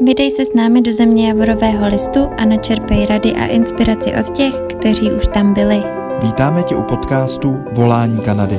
[0.00, 4.54] Vydej se s námi do země Javorového listu a načerpej rady a inspiraci od těch,
[4.78, 5.82] kteří už tam byli.
[6.22, 8.56] Vítáme tě u podcastu Volání Kanady.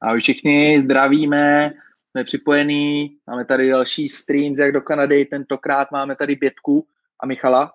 [0.00, 1.72] Ahoj všichni, zdravíme,
[2.10, 6.86] jsme připojení, máme tady další stream jak do Kanady, tentokrát máme tady Bětku
[7.20, 7.72] a Michala.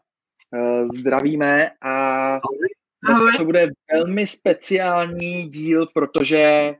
[0.55, 2.39] Eh, zdravíme a
[3.05, 6.75] dneska to bude velmi speciální díl, druhé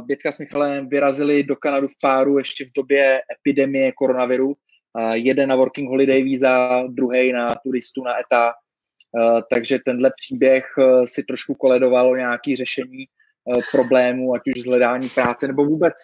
[0.00, 4.54] Bětka s Michalem vyrazili do Kanadu v páru ještě v době epidemie koronaviru.
[5.12, 8.52] Jeden na working holiday víza, druhý na turistu na ETA.
[9.54, 15.08] Takže tenhle příběh eh, si trošku koledoval o nějaké řešení eh, problémů, ať už zhledání
[15.08, 15.94] práce, nebo vůbec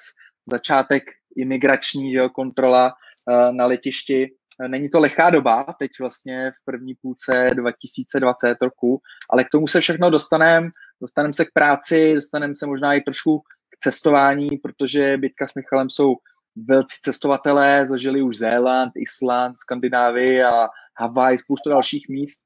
[0.47, 1.03] začátek
[1.37, 4.31] imigrační jo, kontrola eh, na letišti.
[4.69, 9.81] Není to lehká doba, teď vlastně v první půlce 2020 roku, ale k tomu se
[9.81, 10.71] všechno dostaneme.
[11.01, 15.91] Dostaneme se k práci, dostaneme se možná i trošku k cestování, protože Bytka s Michalem
[15.91, 16.15] jsou
[16.57, 22.43] velcí cestovatelé, zažili už Zéland, Island, Skandinávii a Havaj, spoustu dalších míst.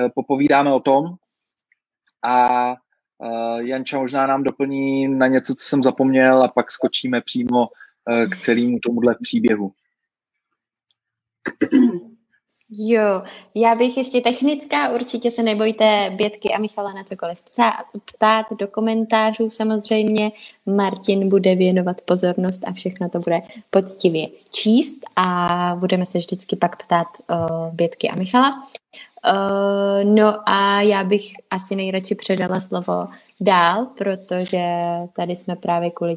[0.00, 1.04] Eh, popovídáme o tom
[2.24, 7.68] a eh, Janča možná nám doplní na něco, co jsem zapomněl a pak skočíme přímo
[8.10, 9.72] eh, k celému tomuhle příběhu.
[12.74, 13.22] Jo,
[13.54, 18.68] já bych ještě technická, určitě se nebojte Bětky a Michala na cokoliv ptát, ptát do
[18.68, 20.32] komentářů samozřejmě.
[20.66, 26.84] Martin bude věnovat pozornost a všechno to bude poctivě číst a budeme se vždycky pak
[26.84, 28.62] ptát uh, Bětky a Michala.
[29.26, 33.08] Uh, no a já bych asi nejradši předala slovo
[33.40, 34.66] dál, protože
[35.16, 36.16] tady jsme právě kvůli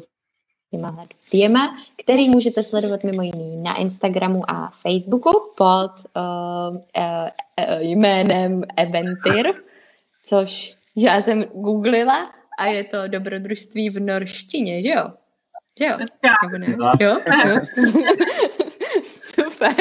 [0.70, 6.80] těma dvěma, který můžete sledovat mimo jiný na Instagramu a Facebooku pod uh, uh,
[7.68, 9.54] uh, jménem Eventyr,
[10.24, 15.12] což já jsem googlila a je to dobrodružství v norštině, že jo?
[15.78, 15.98] Že jo?
[16.42, 16.76] Nebo ne?
[17.00, 17.18] Jo?
[17.48, 17.60] jo?
[19.04, 19.74] Super.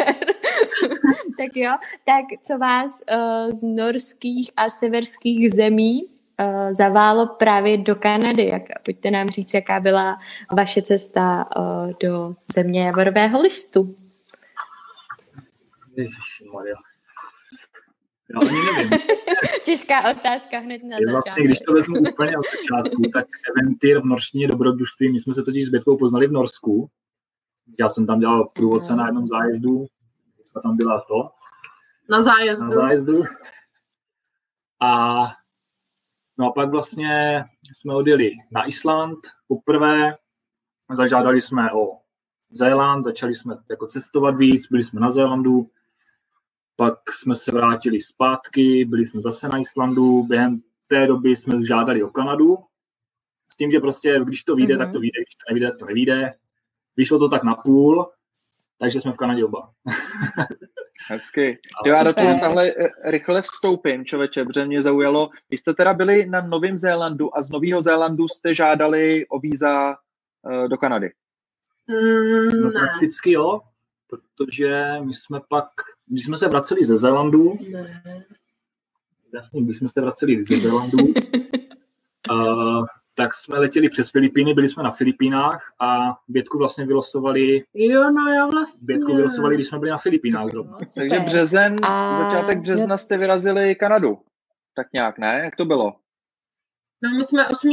[1.38, 1.72] tak jo,
[2.06, 8.48] tak co vás uh, z norských a severských zemí uh, zaválo právě do Kanady.
[8.48, 10.18] Jak, pojďte nám říct, jaká byla
[10.52, 13.96] vaše cesta uh, do země javorového listu.
[15.96, 16.76] Ježišmarja.
[18.34, 19.00] Já ani nevím.
[19.66, 21.12] Těžká otázka hned na začátku.
[21.12, 25.44] Vlastně, když to vezmu úplně od začátku, tak Eventyr v norštině dobrodružství, my jsme se
[25.44, 26.90] totiž s Bětkou poznali v Norsku.
[27.80, 29.86] Já jsem tam dělal průvodce na jednom zájezdu,
[30.56, 31.30] a tam byla to.
[32.10, 32.66] Na zájezdu.
[32.66, 33.24] Na zájezdu.
[34.82, 35.24] A
[36.38, 40.18] No a pak vlastně jsme odjeli na Island poprvé,
[40.96, 42.00] zažádali jsme o
[42.52, 45.70] Zéland, začali jsme jako cestovat víc, byli jsme na Zélandu,
[46.76, 52.04] pak jsme se vrátili zpátky, byli jsme zase na Islandu, během té doby jsme žádali
[52.04, 52.58] o Kanadu,
[53.52, 54.78] s tím, že prostě, když to vyjde, mm-hmm.
[54.78, 56.34] tak to vyjde, když to nevyjde, tak to nevyjde.
[56.98, 58.12] Vyšlo to tak na půl,
[58.78, 59.74] takže jsme v Kanadě oba.
[61.08, 61.60] Hezky.
[61.86, 65.30] Jo, já do toho tahle eh, rychle vstoupím, člověče, protože mě zaujalo.
[65.50, 69.96] Vy jste teda byli na Novém Zélandu a z Nového Zélandu jste žádali o víza
[70.42, 71.12] uh, do Kanady.
[71.88, 73.62] Mm, no prakticky jo,
[74.08, 75.70] protože my jsme pak,
[76.06, 77.58] když jsme se vraceli ze Zélandu,
[79.34, 80.98] jasně, když jsme se vraceli ze Zélandu,
[82.32, 87.64] uh, tak jsme letěli přes Filipíny, byli jsme na Filipínách a Bětku vlastně vylosovali.
[87.74, 88.86] Jo, no já vlastně.
[88.86, 90.72] Bětku vylosovali, když jsme byli na Filipínách zrovna.
[90.72, 92.14] No, Takže březen, a...
[92.14, 94.18] začátek března jste vyrazili Kanadu.
[94.76, 95.42] Tak nějak, ne?
[95.44, 95.96] Jak to bylo?
[97.04, 97.70] No my jsme 8.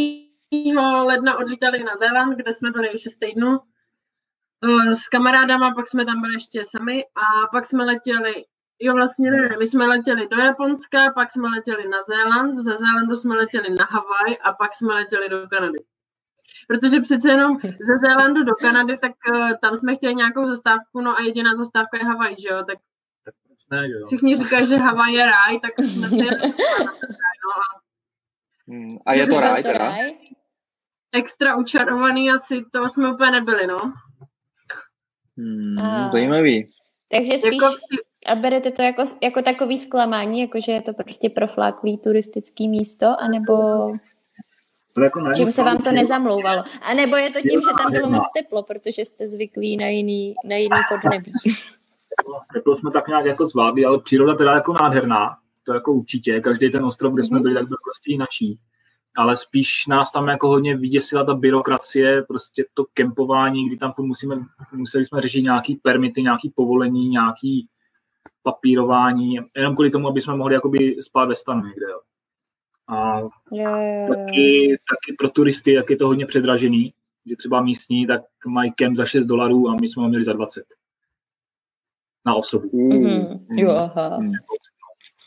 [1.05, 6.21] ledna odlítali na Zéland, kde jsme byli 6 týdnů eh, s kamarádama, pak jsme tam
[6.21, 8.45] byli ještě sami a pak jsme letěli
[8.81, 9.57] Jo, vlastně ne.
[9.59, 13.85] My jsme letěli do Japonska, pak jsme letěli na Zéland, ze Zélandu jsme letěli na
[13.85, 15.79] Havaj a pak jsme letěli do Kanady.
[16.69, 21.19] Protože přece jenom ze Zélandu do Kanady, tak uh, tam jsme chtěli nějakou zastávku, no
[21.19, 22.65] a jediná zastávka je Havaj, že jo?
[22.65, 22.79] Tak
[23.71, 24.07] ne, jo.
[24.07, 26.17] všichni říkají, že Havaj je ráj, tak jsme si
[27.45, 27.53] no.
[28.69, 29.95] Hmm, a je to ráj teda?
[31.13, 33.79] Extra učarovaný asi, to jsme úplně nebyli, no.
[35.39, 36.71] Hmm, zajímavý.
[37.11, 37.53] Takže spíš...
[37.63, 37.77] Jako,
[38.27, 43.07] a berete to jako, jako takový zklamání, jako že je to prostě profláklý turistický místo,
[43.21, 43.55] anebo
[45.03, 46.65] jako čím se vám to nezamlouvalo?
[46.83, 50.35] A nebo je to tím, že tam bylo moc teplo, protože jste zvyklí na jiný,
[50.45, 51.33] na jiný podnebí?
[52.55, 56.41] Teplo jsme tak nějak jako zvládli, ale příroda teda jako nádherná, to jako určitě.
[56.41, 57.43] Každý ten ostrov, kde jsme mhm.
[57.43, 58.59] byli, tak byl prostě jinačí.
[59.17, 64.37] Ale spíš nás tam jako hodně vyděsila ta byrokracie, prostě to kempování, kdy tam musíme,
[64.73, 67.69] museli jsme řešit nějaký permity, nějaký povolení, nějaký
[68.43, 71.87] papírování, jenom kvůli tomu, aby jsme mohli jakoby spát ve stanu někde.
[71.91, 72.01] Jo.
[72.89, 74.07] A Jo, jo, jo.
[74.09, 76.95] taky, taky pro turisty, jak je to hodně předražený,
[77.27, 80.33] že třeba místní, tak mají kemp za 6 dolarů a my jsme ho měli za
[80.33, 80.65] 20
[82.27, 82.89] na osobu.
[82.89, 83.47] Mhm.
[83.57, 84.19] Jo, aha.
[84.19, 84.33] Mm.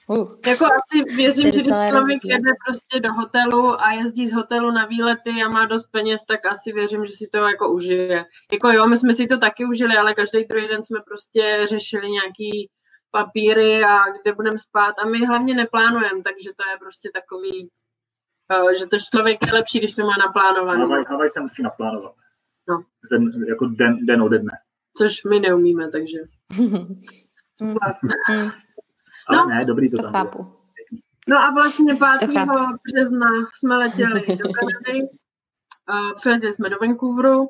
[0.07, 0.37] Uh.
[0.47, 2.31] Jako asi věřím, že když člověk rozdíl.
[2.31, 6.45] jede prostě do hotelu a jezdí z hotelu na výlety a má dost peněz, tak
[6.45, 8.25] asi věřím, že si to jako užije.
[8.51, 12.11] Jako jo, my jsme si to taky užili, ale každý druhý den jsme prostě řešili
[12.11, 12.69] nějaký
[13.17, 17.69] papíry a kde budeme spát a my hlavně neplánujeme, takže to je prostě takový,
[18.53, 22.13] eh, že to člověk je lepší, když to má naplánované, Havaj, Havaj se musí naplánovat.
[22.69, 22.83] No.
[23.11, 24.51] Den, jako den, den ode dne.
[24.97, 26.17] což my neumíme, takže.
[27.61, 28.49] Mm, mm,
[29.27, 30.23] Ale No, ne, dobrý to, to tam bylo.
[30.25, 30.53] chápu.
[31.27, 32.27] No a vlastně 5.
[32.27, 32.77] To chápu.
[32.93, 35.01] března jsme letěli do Kanady,
[35.89, 37.47] uh, přiletěli jsme do Vancouveru,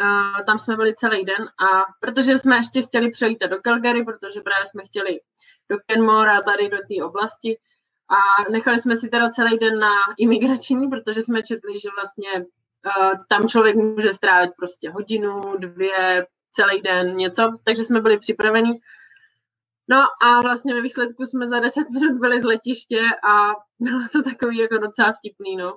[0.00, 4.40] uh, tam jsme byli celý den a protože jsme ještě chtěli přejít do Calgary, protože
[4.40, 5.20] právě jsme chtěli
[5.70, 7.58] do Kenmore a tady do té oblasti
[8.08, 13.12] a nechali jsme si teda celý den na imigrační, protože jsme četli, že vlastně uh,
[13.28, 18.80] tam člověk může strávit prostě hodinu, dvě, celý den, něco, takže jsme byli připraveni.
[19.88, 23.00] No a vlastně ve výsledku jsme za 10 minut byli z letiště
[23.30, 23.48] a
[23.78, 25.76] bylo to takový jako docela vtipný, no.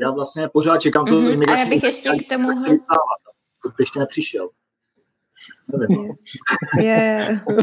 [0.00, 2.78] Já vlastně pořád čekám to Mhm, a já imigrační bych ještě k tomu-.
[3.76, 4.48] To ještě nepřišel.
[5.78, 6.12] Nevím.
[6.80, 7.56] Jo, jo.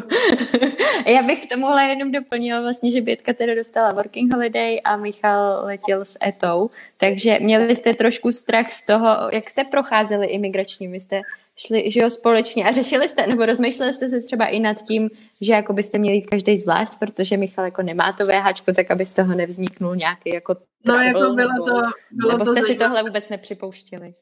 [1.06, 5.66] Já bych k tomuhle jenom doplnila vlastně, že Bětka teda dostala working holiday a Michal
[5.66, 11.00] letěl s Etou, takže měli jste trošku strach z toho, jak jste procházeli imigrační, vy
[11.00, 11.22] jste
[11.56, 15.10] šli, že jo, společně a řešili jste, nebo rozmýšleli jste se třeba i nad tím,
[15.42, 19.06] že jako byste měli jít každý zvlášť, protože Michal jako nemá to VHčko, tak aby
[19.06, 20.56] z toho nevzniknul nějaký jako
[20.88, 21.82] No jako bylo nebo, to,
[22.12, 22.86] bylo nebo to jste si zajímavé.
[22.86, 24.14] tohle vůbec nepřipouštěli.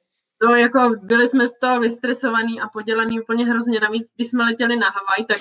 [0.43, 3.79] No jako byli jsme z toho vystresovaný a podělaný úplně hrozně.
[3.79, 5.37] Navíc, když jsme letěli na Havaj, tak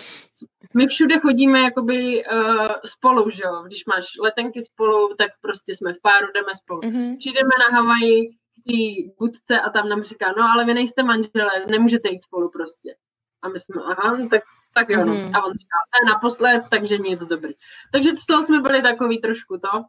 [0.74, 3.62] my všude chodíme jakoby uh, spolu, že jo.
[3.66, 6.80] Když máš letenky spolu, tak prostě jsme v páru, jdeme spolu.
[6.84, 7.16] Mhm.
[7.16, 11.50] Přijdeme na Havaji k té budce a tam nám říká, no ale vy nejste manželé,
[11.70, 12.94] nemůžete jít spolu prostě.
[13.42, 14.42] A my jsme, aha, no, tak,
[14.74, 15.14] tak jo, no.
[15.14, 15.36] Mhm.
[15.36, 17.52] A on říká, to je naposled, takže nic dobrý.
[17.92, 19.84] Takže z toho jsme byli takový trošku to.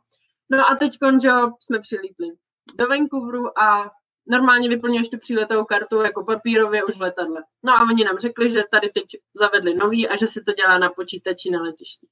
[0.50, 2.27] No a teď jo, jsme přilítli
[2.75, 3.92] do Vancouveru a
[4.27, 7.43] normálně vyplňuješ tu příletovou kartu jako papírově už v letadle.
[7.63, 9.03] No a oni nám řekli, že tady teď
[9.33, 12.07] zavedli nový a že se to dělá na počítači na letišti.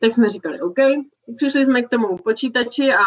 [0.00, 0.76] Tak jsme říkali OK,
[1.36, 3.04] přišli jsme k tomu počítači a,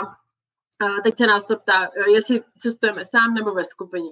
[0.79, 4.11] a teď se nás to ptá, jestli cestujeme sám nebo ve skupině.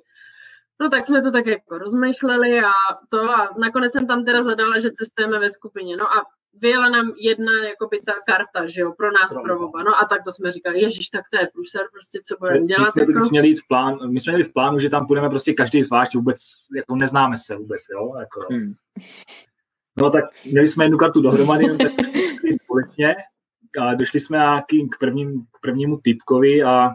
[0.79, 2.71] No tak jsme to tak jako rozmýšleli a
[3.09, 5.97] to a nakonec jsem tam teda zadala, že cestujeme ve skupině.
[5.97, 6.25] No a
[6.61, 9.83] vyjela nám jedna jakoby ta karta, že jo, pro nás, pro oba.
[9.83, 12.65] No a tak to jsme říkali, ježiš, tak to je průser, prostě co budeme My
[12.65, 12.91] dělat.
[12.91, 13.29] jsme Jako.
[13.31, 16.15] měli jít v plán, my jsme měli v plánu, že tam půjdeme prostě každý zvlášť,
[16.15, 16.37] vůbec
[16.75, 18.15] jako neznáme se vůbec, jo.
[18.19, 18.45] Jako.
[18.51, 18.73] Hmm.
[19.97, 21.91] No tak měli jsme jednu kartu dohromady, no, tak
[22.63, 23.15] společně
[23.81, 26.93] a došli jsme nějaký k, prvním, k prvnímu typkovi a,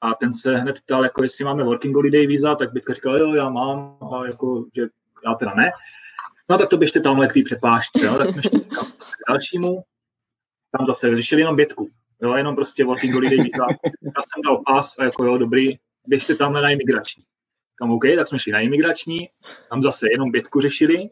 [0.00, 3.34] a ten se hned ptal, jako jestli máme working holiday víza, tak Bětka říkal, jo,
[3.34, 4.82] já mám, a jako, že
[5.26, 5.70] já teda ne.
[6.50, 9.82] No tak to běžte tamhle k té přepážce, jo, tak jsme šli kam k dalšímu,
[10.78, 11.90] tam zase řešili jenom Bětku,
[12.22, 13.66] jo, jenom prostě working holiday víza.
[14.04, 17.24] Já jsem dal pas a jako jo, dobrý, běžte tamhle na imigrační.
[17.80, 19.28] Tam OK, tak jsme šli na imigrační,
[19.70, 21.10] tam zase jenom Bětku řešili,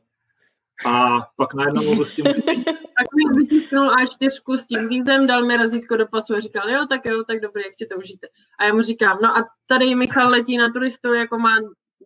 [0.86, 2.44] a pak najednou prostě jít.
[3.00, 6.86] Tak mi vytisknul A4 s tím vízem, dal mi razítko do pasu a říkal, jo,
[6.88, 8.26] tak jo, tak dobrý, jak si to užijte.
[8.58, 11.56] A já mu říkám, no a tady Michal letí na turistu, jako má,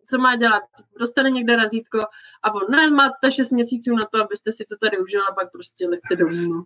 [0.05, 0.63] co má dělat?
[0.99, 1.99] Dostane někde razítko
[2.43, 5.51] a on, ne, máte 6 měsíců na to, abyste si to tady užil a pak
[5.51, 6.63] prostě leďte domů.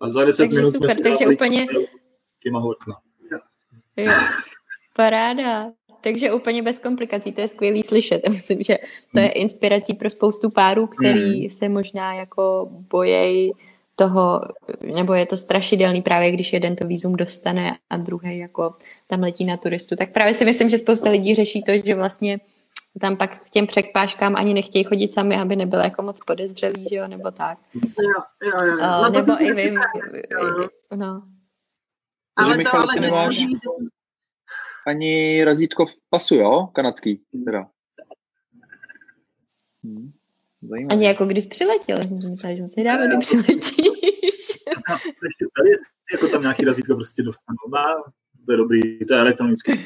[0.00, 1.66] A za 10 Takže minut super, jsme si takže úplně-
[2.42, 2.94] těma horkna.
[3.96, 4.12] Jo.
[4.96, 5.70] Paráda.
[6.00, 8.22] Takže úplně bez komplikací, to je skvělý slyšet.
[8.28, 8.78] Myslím, že
[9.14, 11.50] to je inspirací pro spoustu párů, který Hmm.
[11.50, 13.52] se možná jako bojejí
[13.96, 14.40] toho,
[14.94, 18.74] nebo je to strašidelný právě, když jeden to výzum dostane a druhý jako
[19.08, 19.96] tam letí na turistu.
[19.96, 22.40] Tak právě si myslím, že spousta lidí řeší to, že vlastně
[23.00, 26.96] tam pak k těm překpážkám ani nechtějí chodit sami, aby nebylo jako moc podezřelý, že
[26.96, 27.58] jo, nebo tak.
[27.74, 27.80] Jo,
[28.42, 28.72] jo, jo.
[28.72, 28.78] jo.
[28.78, 30.68] No nebo i vy, jo.
[30.96, 31.22] no.
[32.36, 33.60] Ale to Michal, ale ty nemáš nemáš...
[34.86, 36.68] ani razítko v pasu, jo?
[36.72, 37.66] Kanadský, teda.
[39.84, 40.12] Hmm.
[40.68, 40.94] Zajímavé.
[40.96, 44.36] Ani jako když přiletěl, jsem si myslela, že musí dávat, když přiletíš.
[45.56, 45.70] Tady,
[46.12, 47.56] jako tam nějaký razítko prostě dostanu.
[47.72, 48.04] No,
[48.46, 49.72] to je dobrý, to je elektronický.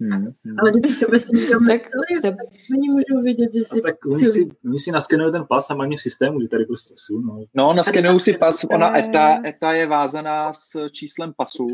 [0.00, 0.12] Hmm.
[0.12, 0.58] Hmm.
[0.58, 1.12] Ale když to Tak
[1.60, 2.34] nechceli, to- tak
[2.76, 3.80] oni můžou vidět, že No, si...
[3.82, 6.64] tak oni si, oni si naskenují ten pas a mají mě v systému, že tady
[6.64, 7.20] prostě jsou.
[7.20, 7.44] No.
[7.54, 8.98] No, naskenují si pas, ona.
[8.98, 11.66] ETA, ETA je vázaná s číslem pasu,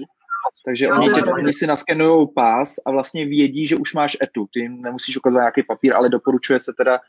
[0.65, 4.47] takže oni, tě, je oni si naskenují pas a vlastně vědí, že už máš ETU.
[4.53, 7.01] Ty jim nemusíš ukazovat nějaký papír, ale doporučuje se teda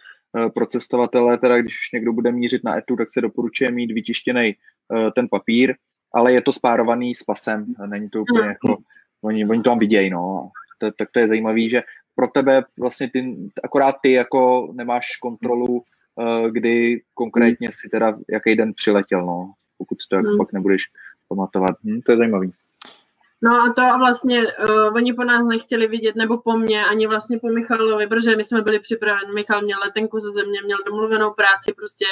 [0.53, 4.55] pro cestovatele, teda když už někdo bude mířit na ETU, tak se doporučuje mít vytištěný
[4.95, 5.75] eh, ten papír
[6.13, 8.77] ale je to spárovaný s pasem, není to úplně jako,
[9.21, 10.49] oni, oni to tam vidějí, no.
[10.77, 11.83] To, tak to je zajímavé, že
[12.15, 18.55] pro tebe vlastně ty, akorát ty jako nemáš kontrolu, uh, kdy konkrétně si teda jaký
[18.55, 20.37] den přiletěl, no, pokud to jako hmm.
[20.37, 20.83] pak nebudeš
[21.27, 21.75] pamatovat.
[21.83, 22.51] Hm, to je zajímavý.
[23.43, 27.39] No a to vlastně uh, oni po nás nechtěli vidět, nebo po mně, ani vlastně
[27.39, 29.33] po Michalovi, protože my jsme byli připraveni.
[29.33, 32.05] Michal měl letenku ze země, měl domluvenou práci prostě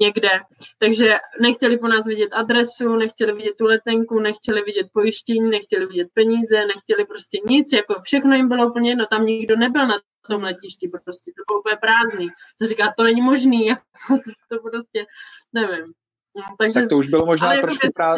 [0.00, 0.30] někde.
[0.78, 6.08] Takže nechtěli po nás vidět adresu, nechtěli vidět tu letenku, nechtěli vidět pojištění, nechtěli vidět
[6.14, 9.98] peníze, nechtěli prostě nic, jako všechno jim bylo úplně jedno, tam nikdo nebyl na
[10.28, 12.28] tom letišti, prostě to bylo úplně prázdný.
[12.58, 15.06] Co říká, to není možný, jako, to prostě,
[15.52, 15.92] nevím.
[16.36, 18.16] No, takže, tak to už bylo možná trošku jako, prá,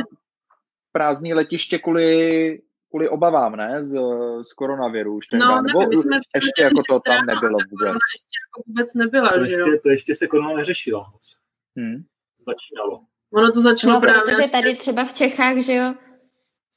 [0.97, 2.59] prázdný letiště kvůli,
[2.89, 3.99] kvůli obavám, ne, z,
[4.43, 7.95] z koronaviru už No, nebo nevím, jsme ještě jako to tam nebylo vůbec.
[8.15, 9.59] Ještě jako vůbec nebyla, to že jo?
[9.59, 11.37] Ještě, to ještě se korona neřešila moc.
[11.77, 12.05] Hmm.
[12.49, 13.01] Začínalo.
[13.35, 14.23] Ono to začalo no, právě...
[14.23, 15.95] protože tady třeba v Čechách, že jo,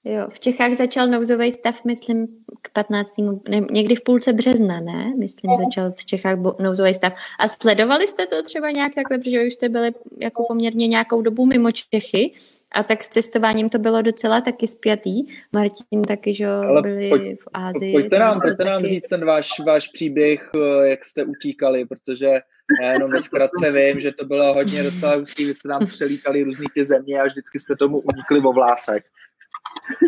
[0.10, 2.28] Jo, v Čechách začal nouzový stav, myslím,
[2.62, 3.14] k 15.
[3.50, 5.14] Ne, někdy v půlce března, ne?
[5.18, 7.14] Myslím, začal v Čechách nouzový stav.
[7.40, 11.46] A sledovali jste to třeba nějak takhle, protože už jste byli jako poměrně nějakou dobu
[11.46, 12.34] mimo Čechy
[12.72, 15.24] a tak s cestováním to bylo docela taky spjatý.
[15.54, 17.94] Martin taky, že jo, byli pojď, v Ázii.
[17.94, 18.94] Pojďte nám, pojďte nám taky...
[18.94, 22.40] říct ten váš, váš příběh, eh, jak jste utíkali, protože
[22.82, 26.44] já jenom ve zkratce vím, že to bylo hodně docela hustý, vy jste nám přelítali
[26.44, 29.06] různý ty země a vždycky jste tomu unikli vo vlásek.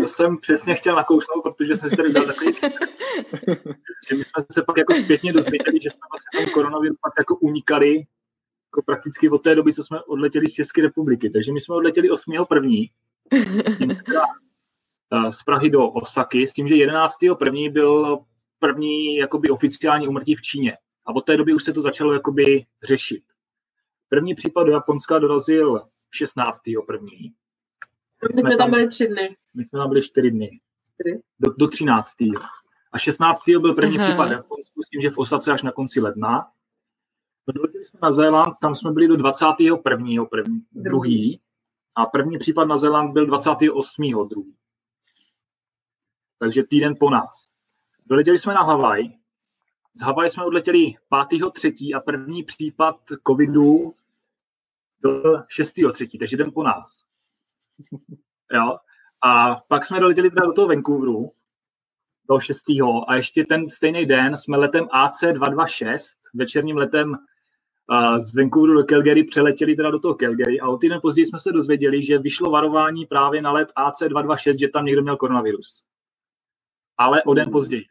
[0.01, 2.53] To jsem přesně chtěl nakousnout, protože jsem si tady dal takový
[4.10, 7.36] že my jsme se pak jako zpětně dozvěděli, že jsme vlastně ten koronavirus pak jako
[7.36, 7.96] unikali
[8.70, 11.29] jako prakticky od té doby, co jsme odletěli z České republiky.
[11.29, 12.34] Takže my jsme odletěli 8.
[12.50, 12.91] první
[13.34, 17.15] eh, z Prahy do Osaky s tím, že 11.
[17.39, 18.20] první byl
[18.60, 20.77] první jakoby oficiální umrtí v Číně.
[21.06, 23.24] A od té doby už se to začalo jakoby řešit.
[24.10, 26.62] První případ do Japonska dorazil 16.
[28.28, 29.38] my jsme tam byli tři dny.
[29.54, 30.60] My jsme tam byli čtyři dny.
[31.40, 32.10] Do, do 13.
[32.92, 33.42] A 16.
[33.50, 34.08] byl první Aha.
[34.08, 36.52] případ Japonsku s tím, že v Osace až na konci ledna.
[37.48, 39.78] No, doletěli jsme na Zéland, tam jsme byli do 21.
[39.78, 41.42] První, první, druhý.
[41.96, 44.28] A první případ na Zéland byl 28.
[44.28, 44.56] druhý.
[46.40, 47.50] Takže týden po nás.
[48.06, 49.04] Doletěli jsme na Havaj.
[49.94, 50.94] Z Havaj jsme odletěli
[51.30, 51.52] 5.
[51.52, 52.96] třetí a první případ
[53.28, 53.96] covidu
[55.02, 55.74] byl 6.
[55.94, 57.09] třetí, takže den po nás.
[58.53, 58.77] Jo?
[59.24, 61.31] A pak jsme doletěli teda do toho Vancouveru,
[62.29, 62.63] do 6.
[63.07, 65.98] a ještě ten stejný den jsme letem AC226,
[66.33, 71.00] večerním letem uh, z Vancouveru do Calgary přeletěli teda do toho Calgary a o týden
[71.01, 75.17] později jsme se dozvěděli, že vyšlo varování právě na let AC226, že tam někdo měl
[75.17, 75.83] koronavirus.
[76.98, 77.86] Ale o den později.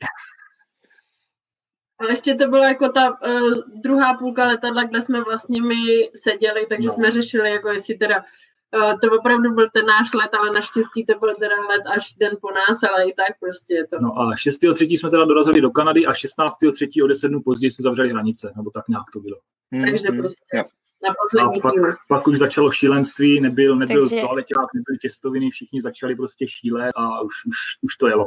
[1.99, 5.77] A ještě to byla jako ta uh, druhá půlka letadla, kde jsme vlastně my
[6.15, 6.95] seděli, takže no.
[6.95, 8.25] jsme řešili, jako jestli teda
[8.73, 12.51] to opravdu byl ten náš let, ale naštěstí to byl teda let až den po
[12.51, 13.97] nás, ale i tak prostě je to.
[14.01, 14.99] No a 6.3.
[14.99, 17.05] jsme teda dorazili do Kanady a 16.3.
[17.05, 19.37] o 10 dnů později se zavřeli hranice, nebo tak nějak to bylo.
[19.73, 20.65] Hmm, Takže hmm, prostě jo.
[21.03, 21.75] na poslední a pak,
[22.09, 24.21] pak, už začalo šílenství, nebyl, nebyl Takže...
[24.21, 28.27] toaleťák, nebyly těstoviny, všichni začali prostě šílet a už, už, už to jelo.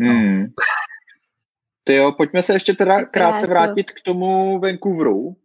[0.00, 0.46] Hmm.
[1.84, 5.36] Ty jo, pojďme se ještě teda krátce vrátit k tomu Vancouveru.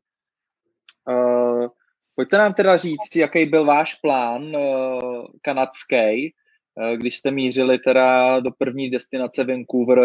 [1.08, 1.68] Uh,
[2.16, 6.34] Pojďte nám teda říct, jaký byl váš plán uh, kanadský,
[6.76, 10.00] uh, když jste mířili teda do první destinace Vancouver,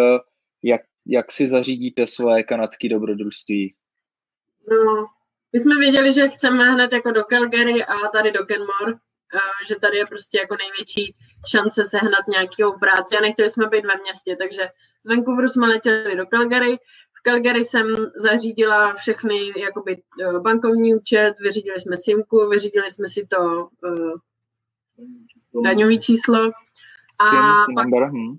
[0.63, 3.75] jak, jak si zařídíte svoje kanadské dobrodružství?
[4.71, 5.07] No,
[5.53, 9.75] my jsme věděli, že chceme hned jako do Calgary a tady do Kenmore, uh, že
[9.81, 11.15] tady je prostě jako největší
[11.51, 14.69] šance sehnat nějakou práci a nechtěli jsme být ve městě, takže
[15.03, 16.79] z Vancouveru jsme letěli do Calgary,
[17.21, 17.87] v Calgary jsem
[18.17, 26.01] zařídila všechny jakoby eh, bankovní účet, vyřídili jsme SIMku, vyřídili jsme si to uh, daňový
[26.01, 26.51] číslo.
[27.19, 28.39] A SIM, pak, number, hm.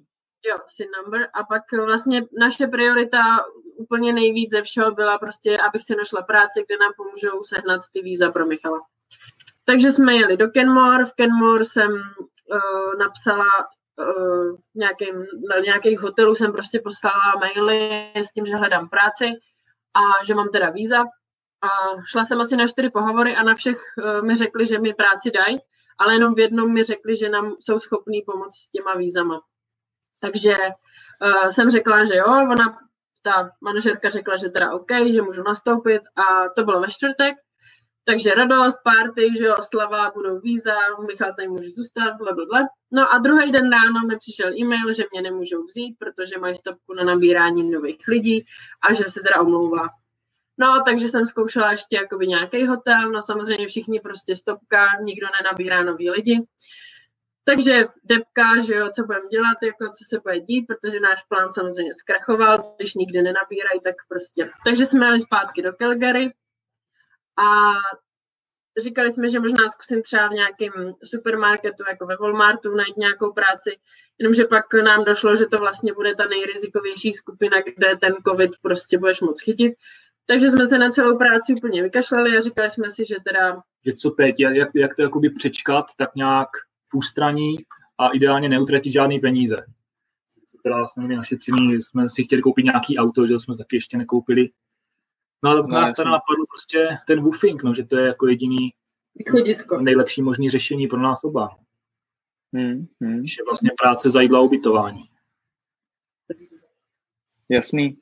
[0.49, 1.29] Jo, SIN number.
[1.33, 3.19] A pak vlastně naše priorita
[3.77, 8.01] úplně nejvíc ze všeho byla prostě, abych si našla práci, kde nám pomůžou sehnat ty
[8.01, 8.79] víza pro Michala.
[9.65, 11.05] Takže jsme jeli do Kenmore.
[11.05, 13.45] V Kenmore jsem uh, napsala
[14.01, 15.15] uh, nějakým,
[15.49, 19.25] na nějakých hotelů jsem prostě poslala maily s tím, že hledám práci
[19.93, 21.03] a že mám teda víza.
[21.61, 21.67] A
[22.05, 25.31] šla jsem asi na čtyři pohovory a na všech uh, mi řekli, že mi práci
[25.31, 25.59] dají,
[25.97, 29.41] ale jenom v jednom mi řekli, že nám jsou schopní pomoct s těma vízama.
[30.21, 32.77] Takže uh, jsem řekla, že jo, ona,
[33.21, 37.35] ta manažerka řekla, že teda OK, že můžu nastoupit a to bylo ve čtvrtek
[38.03, 40.73] takže radost, party, že jo, slava, budou víza,
[41.07, 42.61] Michal tady může zůstat, bla, bla, bla.
[42.91, 46.93] No a druhý den ráno mi přišel e-mail, že mě nemůžou vzít, protože mají stopku
[46.93, 48.45] na nabírání nových lidí
[48.83, 49.89] a že se teda omlouvá.
[50.57, 55.83] No, takže jsem zkoušela ještě jakoby nějaký hotel, no samozřejmě všichni prostě stopka, nikdo nenabírá
[55.83, 56.47] nový lidi.
[57.43, 61.51] Takže depka, že jo, co budeme dělat, jako co se bude dít, protože náš plán
[61.51, 64.49] samozřejmě zkrachoval, když nikdy nenabírají, tak prostě.
[64.65, 66.31] Takže jsme jeli zpátky do Calgary
[67.37, 67.71] a
[68.81, 70.71] říkali jsme, že možná zkusím třeba v nějakém
[71.03, 73.77] supermarketu, jako ve Walmartu, najít nějakou práci,
[74.19, 78.97] jenomže pak nám došlo, že to vlastně bude ta nejrizikovější skupina, kde ten covid prostě
[78.97, 79.73] budeš moc chytit.
[80.25, 83.61] Takže jsme se na celou práci úplně vykašlali a říkali jsme si, že teda...
[83.85, 86.49] Že co teď, jak, jak to jakoby přečkat, tak nějak
[86.87, 87.55] v ústraní
[87.97, 89.55] a ideálně neutratit žádný peníze.
[90.63, 94.49] Teda jsme měli našetřený, jsme si chtěli koupit nějaký auto, že jsme taky ještě nekoupili.
[95.43, 98.73] No ale no, nás teda napadlo prostě ten woofing, no, že to je jako jediný
[99.15, 99.81] Východisko.
[99.81, 101.49] nejlepší možný řešení pro nás oba.
[102.53, 103.25] Hmm, hmm.
[103.25, 105.03] Že vlastně práce za jídla ubytování.
[107.49, 107.97] Jasný.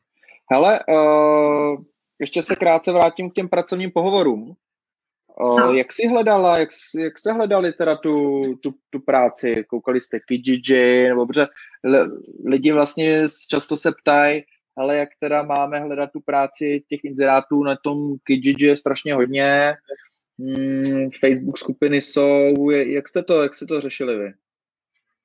[0.51, 1.84] Hele, uh,
[2.19, 4.55] ještě se krátce vrátím k těm pracovním pohovorům.
[5.41, 9.63] Uh, jak jsi hledala, jak, jak jste hledali teda tu, tu, tu práci?
[9.67, 11.48] Koukali jste Kijiji, nebo protože
[12.46, 14.43] lidi vlastně často se ptají,
[14.80, 19.74] ale jak teda máme hledat tu práci těch inzerátů na tom Kijiji je strašně hodně,
[20.40, 24.34] hmm, Facebook skupiny jsou, jak jste to, jak jste to řešili vy?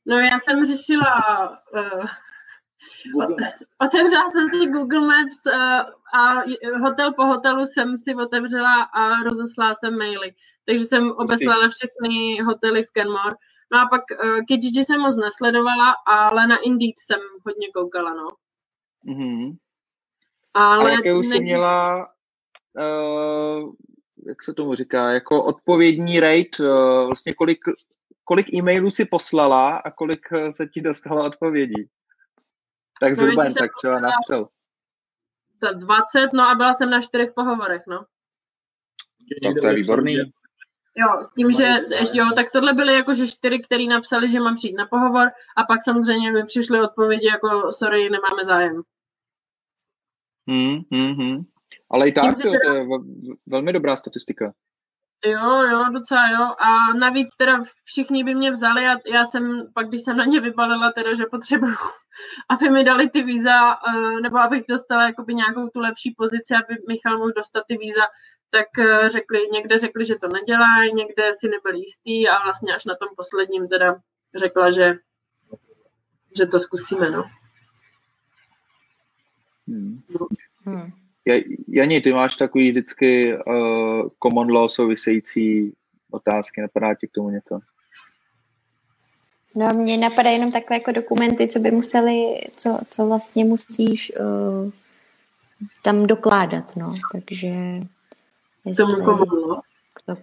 [0.06, 1.22] No já jsem řešila
[1.74, 2.06] uh,
[3.78, 5.54] Otevřela jsem si Google Maps uh,
[6.20, 6.42] a
[6.80, 10.34] hotel po hotelu jsem si otevřela a rozeslala jsem maily.
[10.66, 13.36] Takže jsem obeslala všechny hotely v Kenmore.
[13.72, 18.28] No a pak uh, Kijiji jsem moc nesledovala, ale na Indeed jsem hodně koukala, no.
[19.06, 19.56] Mm-hmm.
[20.54, 22.08] Ale a jakou jsi měla,
[22.76, 23.72] uh,
[24.28, 27.58] jak se tomu říká, jako odpovědní rate, uh, vlastně kolik,
[28.24, 30.20] kolik e-mailů si poslala a kolik
[30.50, 31.88] se ti dostala odpovědí?
[33.00, 34.48] Tak no, zhruba jen tak třeba na střel.
[35.72, 38.04] 20, no a byla jsem na čtyřech pohovorech, no.
[39.42, 40.16] Tak to je výborný.
[40.96, 41.76] Jo, s tím, že
[42.12, 45.82] jo, tak tohle byly jakože čtyři, který napsali, že mám přijít na pohovor a pak
[45.82, 48.82] samozřejmě mi přišly odpovědi jako sorry, nemáme zájem.
[50.48, 51.44] Hmm, hmm, hmm.
[51.90, 52.58] Ale i tak tím, to, teda...
[52.66, 52.86] to je
[53.46, 54.52] velmi dobrá statistika.
[55.26, 56.54] Jo, jo, docela jo.
[56.58, 60.40] A navíc teda všichni by mě vzali a já jsem, pak když jsem na ně
[60.40, 61.76] vybalila teda, že potřebuju,
[62.48, 66.76] aby mi dali ty víza, eh, nebo abych dostala jakoby nějakou tu lepší pozici, aby
[66.88, 68.02] Michal mohl dostat ty víza,
[68.50, 72.84] tak eh, řekli, někde řekli, že to nedělají, někde si nebyli jistý a vlastně až
[72.84, 73.96] na tom posledním teda
[74.36, 74.94] řekla, že,
[76.36, 77.24] že to zkusíme, no.
[79.68, 80.00] Hmm.
[80.64, 80.90] Hmm.
[81.68, 85.72] Jani, ty máš takový vždycky uh, common law související
[86.10, 87.60] otázky, napadá ti k tomu něco?
[89.54, 94.70] No mně napadá jenom takhle jako dokumenty, co by museli, co, co vlastně musíš uh,
[95.82, 97.48] tam dokládat, no, takže
[98.64, 98.84] jestli...
[98.84, 99.60] Tomu common law?
[100.06, 100.16] To,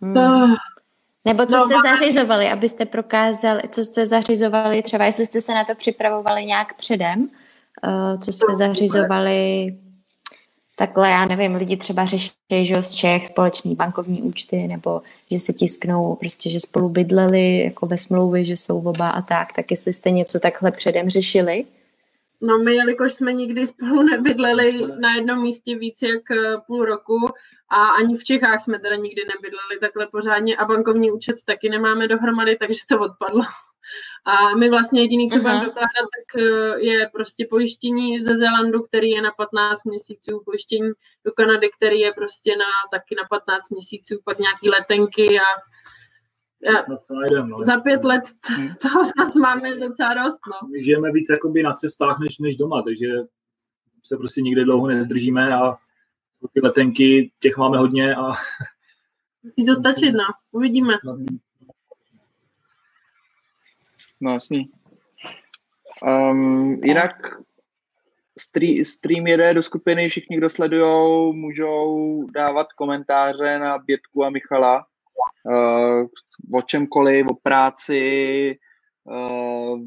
[0.00, 0.18] hmm.
[0.18, 0.56] Ah.
[1.24, 5.64] Nebo co no, jste zařizovali, abyste prokázali, co jste zařizovali, třeba jestli jste se na
[5.64, 7.28] to připravovali nějak předem,
[8.20, 9.72] co jste zařizovali
[10.76, 12.32] takhle, já nevím, lidi třeba řeší,
[12.62, 17.86] že z Čech společný bankovní účty, nebo že se tisknou prostě, že spolu bydleli jako
[17.86, 21.64] ve smlouvě, že jsou oba a tak, tak jestli jste něco takhle předem řešili?
[22.40, 27.16] No my, jelikož jsme nikdy spolu nebydleli na jednom místě víc jak eh, půl roku
[27.68, 32.08] a ani v Čechách jsme teda nikdy nebydleli takhle pořádně a bankovní účet taky nemáme
[32.08, 33.42] dohromady, takže to odpadlo.
[34.24, 39.10] A my vlastně jediný, co budeme dokládat, tak eh, je prostě pojištění ze Zélandu, který
[39.10, 40.90] je na 15 měsíců, pojištění
[41.24, 45.48] do Kanady, který je prostě na taky na 15 měsíců, pak nějaký letenky a
[46.64, 46.84] já,
[47.30, 47.62] jdem, no.
[47.62, 48.74] Za pět let hmm.
[48.82, 50.40] toho snad máme docela dost.
[50.46, 50.68] No.
[50.68, 53.08] My žijeme víc jakoby na cestách než, než doma, takže
[54.02, 55.76] se prostě nikdy dlouho nezdržíme a
[56.52, 58.32] ty letenky, těch máme hodně a...
[59.42, 60.24] Musí to stačit, no.
[60.52, 60.94] Uvidíme.
[64.22, 64.70] No jasný.
[66.02, 67.12] Um, jinak
[68.84, 74.86] stream, jede do skupiny, všichni, kdo sledujou, můžou dávat komentáře na Bětku a Michala
[75.44, 76.06] uh,
[76.58, 78.58] o čemkoliv, o práci,
[79.04, 79.80] uh,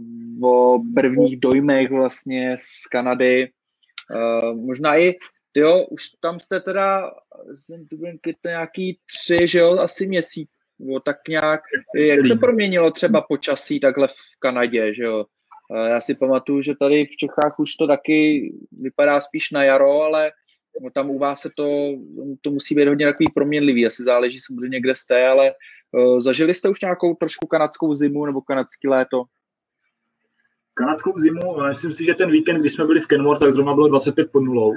[0.50, 3.52] o prvních dojmech vlastně z Kanady.
[4.16, 5.14] Uh, možná i,
[5.56, 7.12] jo, už tam jste teda,
[8.42, 11.62] to nějaký tři, že jo, asi měsíc, No, tak nějak,
[11.98, 15.26] jak se proměnilo třeba počasí takhle v Kanadě, že jo?
[15.88, 20.32] Já si pamatuju, že tady v Čechách už to taky vypadá spíš na jaro, ale
[20.94, 21.92] tam u vás se to,
[22.42, 25.54] to musí být hodně takový proměnlivý, asi záleží samozřejmě, kde jste, ale
[25.92, 29.24] uh, zažili jste už nějakou trošku kanadskou zimu nebo kanadský léto?
[30.74, 33.88] Kanadskou zimu, myslím si, že ten víkend, kdy jsme byli v Kenmore, tak zrovna bylo
[33.88, 34.74] 25 pod nulou.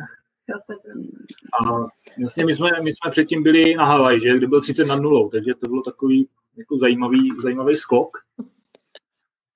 [1.60, 1.88] A
[2.20, 5.28] vlastně my jsme, my jsme předtím byli na Havaj, že, kde byl 30 nad nulou,
[5.28, 8.18] takže to bylo takový jako zajímavý, zajímavý skok.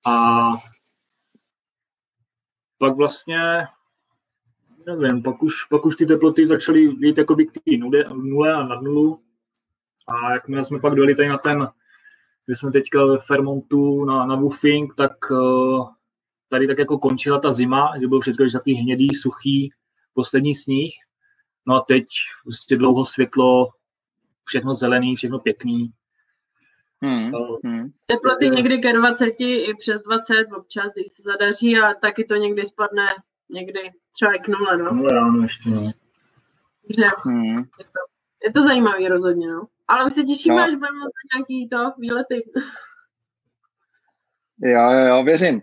[0.07, 0.45] A
[2.77, 3.39] pak vlastně,
[4.85, 7.77] nevím, pak už, pak už ty teploty začaly jít jakoby k té
[8.13, 9.21] nule a nad nulu.
[10.07, 11.67] A jakmile jsme pak dojeli tady na ten,
[12.45, 15.89] kde jsme teďka ve Fermontu na, na Woofing, tak uh,
[16.49, 19.71] tady tak jako končila ta zima, že bylo všechno takový hnědý, suchý,
[20.13, 20.91] poslední sníh.
[21.67, 22.05] No a teď
[22.43, 23.69] prostě dlouho světlo,
[24.45, 25.93] všechno zelený, všechno pěkný.
[27.01, 27.31] Hmm.
[27.63, 27.91] Hmm.
[28.05, 32.65] Teploty někdy ke 20 i přes 20 občas, když se zadaří a taky to někdy
[32.65, 33.07] spadne
[33.49, 33.79] někdy
[34.11, 34.93] třeba i k nule, no.
[34.93, 35.91] Nule ráno ještě, no.
[36.97, 37.57] Že hmm.
[37.57, 37.99] je, to,
[38.43, 39.67] je to zajímavý rozhodně, no.
[39.87, 40.61] Ale už se těšíme, no.
[40.61, 42.51] až budeme mít nějaký to výlety.
[44.61, 45.61] Jo, jo, jo, věřím.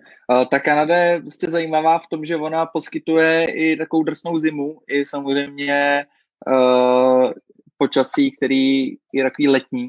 [0.51, 5.05] Ta Kanada je prostě zajímavá v tom, že ona poskytuje i takovou drsnou zimu, i
[5.05, 6.07] samozřejmě
[6.47, 7.33] uh,
[7.77, 9.85] počasí, který je takový letní.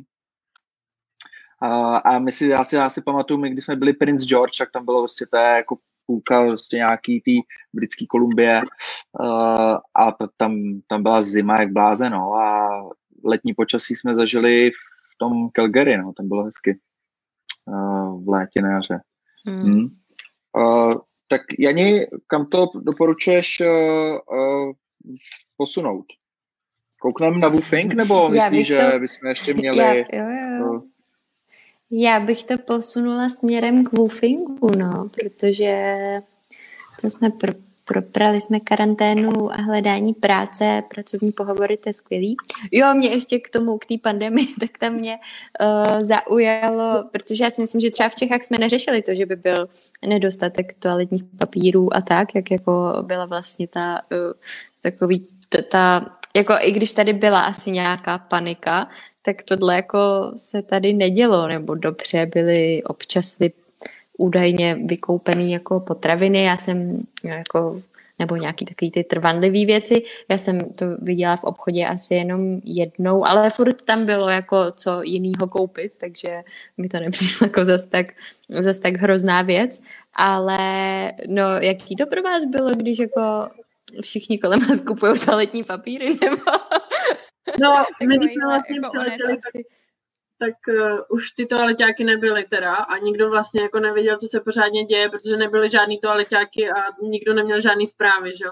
[1.63, 4.57] Uh, a my si, já si, já si pamatuju, my, když jsme byli Prince George,
[4.57, 7.41] tak tam bylo prostě to jako půlka prostě nějaký tý
[7.73, 8.61] britský Kolumbie
[9.19, 12.69] uh, a to, tam, tam byla zima jak bláze, no, a
[13.23, 16.79] letní počasí jsme zažili v tom Calgary, no, tam bylo hezky
[18.23, 18.99] v létě na jaře.
[19.47, 19.61] Hmm.
[19.61, 19.87] Hmm.
[20.57, 20.93] Uh,
[21.27, 24.73] tak Jani, kam to doporučuješ uh, uh,
[25.57, 26.05] posunout?
[27.01, 28.73] Koukneme na Woofing, nebo myslíš, to...
[28.73, 29.77] že bychom ještě měli...
[29.77, 30.29] Já, jo,
[30.59, 30.81] jo.
[31.91, 35.95] Já bych to posunula směrem k Woofingu, no, protože
[37.01, 37.53] to jsme pro,
[37.85, 42.35] proprali jsme karanténu a hledání práce, pracovní pohovory, to je skvělý.
[42.71, 45.19] Jo, mě ještě k tomu, k té pandemii, tak tam mě
[45.61, 49.35] uh, zaujalo, protože já si myslím, že třeba v Čechách jsme neřešili to, že by
[49.35, 49.69] byl
[50.05, 54.33] nedostatek toaletních papírů a tak, jak jako byla vlastně ta uh,
[54.81, 58.89] takový ta, ta jako i když tady byla asi nějaká panika,
[59.21, 63.51] tak tohle jako se tady nedělo, nebo dobře byly občas vy,
[64.17, 67.81] údajně vykoupený jako potraviny, já jsem jako
[68.19, 70.03] nebo nějaký takový ty trvanlivý věci.
[70.29, 75.01] Já jsem to viděla v obchodě asi jenom jednou, ale furt tam bylo jako co
[75.03, 76.43] jinýho koupit, takže
[76.77, 78.07] mi to nepřišlo jako zas tak,
[78.49, 79.81] zas tak hrozná věc.
[80.13, 80.57] Ale
[81.27, 83.21] no, jaký to pro vás bylo, když jako
[84.01, 86.41] všichni kolem vás kupují toaletní papíry, nebo
[87.59, 89.37] No, my když jsme vlastně jako přiletěli,
[90.41, 94.83] tak, uh, už ty toaleťáky nebyly teda a nikdo vlastně jako nevěděl, co se pořádně
[94.83, 98.51] děje, protože nebyly žádný toaleťáky a nikdo neměl žádný zprávy, že jo.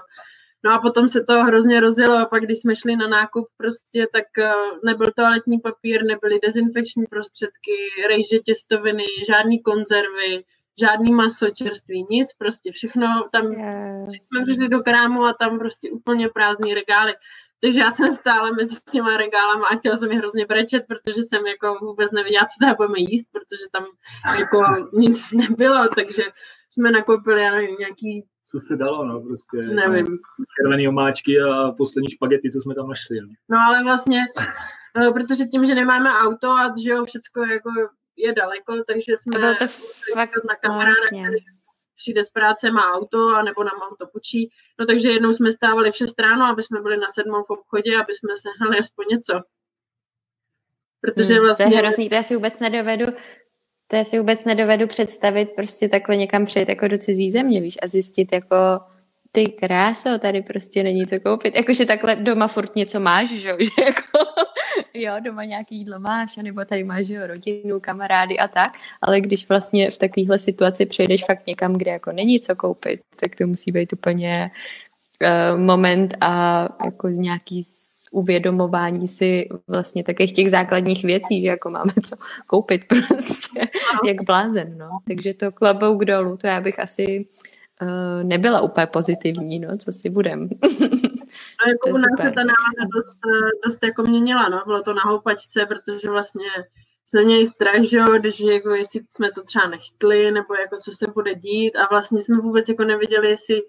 [0.64, 4.06] No a potom se to hrozně rozjelo a pak, když jsme šli na nákup prostě,
[4.12, 7.76] tak uh, nebyl toaletní papír, nebyly dezinfekční prostředky,
[8.08, 10.44] rejže těstoviny, žádný konzervy,
[10.80, 14.08] žádný maso čerství, nic, prostě všechno tam, yeah.
[14.08, 17.14] jsme přišli do krámu a tam prostě úplně prázdný regály.
[17.62, 21.46] Takže já jsem stála mezi těma regálama a chtěla jsem je hrozně brečet, protože jsem
[21.46, 23.84] jako vůbec nevěděla, co tam budeme jíst, protože tam
[24.38, 26.22] jako nic nebylo, takže
[26.70, 29.56] jsme nakoupili, já nevím, nějaký co se dalo, no, prostě.
[29.56, 30.18] Nevím.
[30.56, 33.20] Červený omáčky a poslední špagety, co jsme tam našli.
[33.20, 34.26] No, no ale vlastně,
[35.00, 37.70] no, protože tím, že nemáme auto a že jo, všecko jako
[38.16, 39.66] je daleko, takže jsme bylo to
[40.14, 41.30] fakt na kamaráda, vlastně
[42.00, 44.50] přijde z práce, má auto, a nebo nám auto půjčí.
[44.78, 47.96] No takže jednou jsme stávali v 6 ráno, aby jsme byli na sedmou v obchodě,
[47.96, 49.34] aby jsme sehnali aspoň něco.
[51.00, 51.64] Protože hmm, vlastně...
[51.64, 53.06] To je vlastně- hrozný, to já si vůbec nedovedu,
[53.86, 57.78] to já si vůbec nedovedu představit prostě takhle někam přejít jako do cizí země, víš,
[57.82, 58.56] a zjistit jako
[59.32, 61.56] ty kráso, tady prostě není co koupit.
[61.56, 64.18] Jakože takhle doma furt něco máš, že, že jako,
[64.94, 69.48] jo, doma nějaký jídlo máš, nebo tady máš jo, rodinu, kamarády a tak, ale když
[69.48, 73.72] vlastně v takovéhle situaci přejdeš fakt někam, kde jako není co koupit, tak to musí
[73.72, 74.50] být úplně
[75.22, 77.62] uh, moment a jako nějaký
[78.12, 82.16] uvědomování si vlastně takových těch základních věcí, že jako máme co
[82.46, 83.68] koupit prostě,
[84.06, 84.88] jak blázen, no.
[85.08, 87.26] Takže to klobouk dolů, to já bych asi
[87.82, 87.88] uh,
[88.22, 90.48] nebyla úplně pozitivní, no, co si budem.
[91.64, 94.94] A jako u nás se ta nálada dost, eh, dost jako měnila, no, bylo to
[94.94, 96.48] na houpačce, protože vlastně
[97.06, 100.90] jsme měli strach, že jo, když jako jestli jsme to třeba nechytli, nebo jako co
[100.92, 101.76] se bude dít.
[101.76, 103.62] A vlastně jsme vůbec jako nevěděli, jestli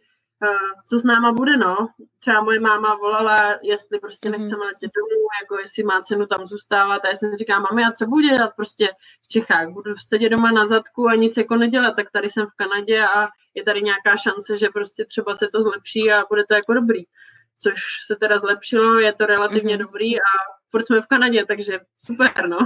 [0.89, 1.87] co s náma bude, no.
[2.19, 4.39] Třeba moje máma volala, jestli prostě mm-hmm.
[4.39, 7.05] nechceme letět domů, jako jestli má cenu tam zůstávat.
[7.05, 8.89] A já jsem říkala, mami, a co bude dělat prostě
[9.21, 9.67] v Čechách?
[9.67, 13.27] Budu sedět doma na zadku a nic jako nedělat, tak tady jsem v Kanadě a
[13.53, 17.03] je tady nějaká šance, že prostě třeba se to zlepší a bude to jako dobrý.
[17.59, 17.73] Což
[18.07, 19.79] se teda zlepšilo, je to relativně mm-hmm.
[19.79, 20.31] dobrý a
[20.71, 22.57] furt jsme v Kanadě, takže super, no.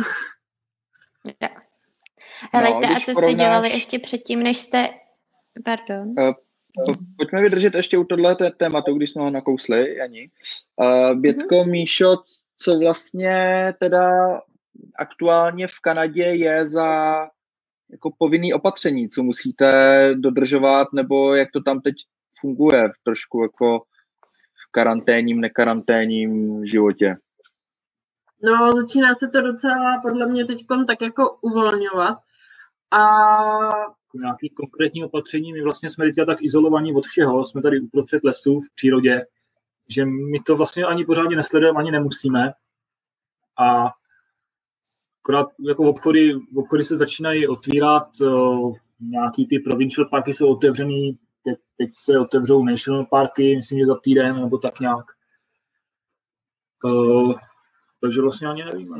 [2.53, 4.89] Hele, no, a co jste dělali ještě předtím, než jste...
[5.65, 6.15] Pardon.
[6.77, 10.29] Uh, Pojďme vydržet ještě u tohle tématu, když jsme ho nakousli, Jani.
[10.75, 11.71] Uh, Bětko, mm-hmm.
[11.71, 12.17] Míšo,
[12.57, 14.11] co vlastně teda
[14.99, 16.87] aktuálně v Kanadě je za
[17.91, 21.95] jako povinný opatření, co musíte dodržovat, nebo jak to tam teď
[22.39, 23.79] funguje v trošku jako
[24.67, 27.15] v karanténním, nekaranténním životě?
[28.43, 32.17] No, začíná se to docela podle mě teď tak jako uvolňovat.
[32.91, 33.01] A
[34.19, 35.53] nějaký konkrétní opatření.
[35.53, 39.25] My vlastně jsme teďka tak izolovaní od všeho, jsme tady uprostřed lesů v přírodě,
[39.89, 42.53] že my to vlastně ani pořádně nesledujeme, ani nemusíme.
[43.59, 43.91] A
[45.23, 51.57] akorát jako obchody, obchody se začínají otvírat, uh, nějaký ty provincial parky jsou otevřený, teď,
[51.77, 55.05] teď se otevřou national parky, myslím, že za týden nebo tak nějak.
[58.05, 58.95] Takže vlastně ani nevíme.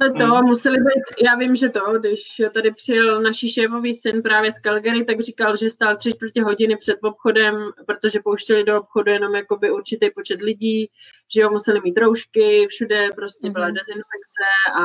[0.00, 0.44] Ale to hmm.
[0.46, 2.20] museli být, já vím, že to, když
[2.54, 6.76] tady přijel naší šéfový syn právě z Calgary, tak říkal, že stál tři čtvrtě hodiny
[6.76, 10.90] před obchodem, protože pouštěli do obchodu jenom jakoby určitý počet lidí,
[11.34, 13.74] že jo, museli mít roušky, všude prostě byla mm-hmm.
[13.74, 14.46] dezinfekce
[14.80, 14.82] a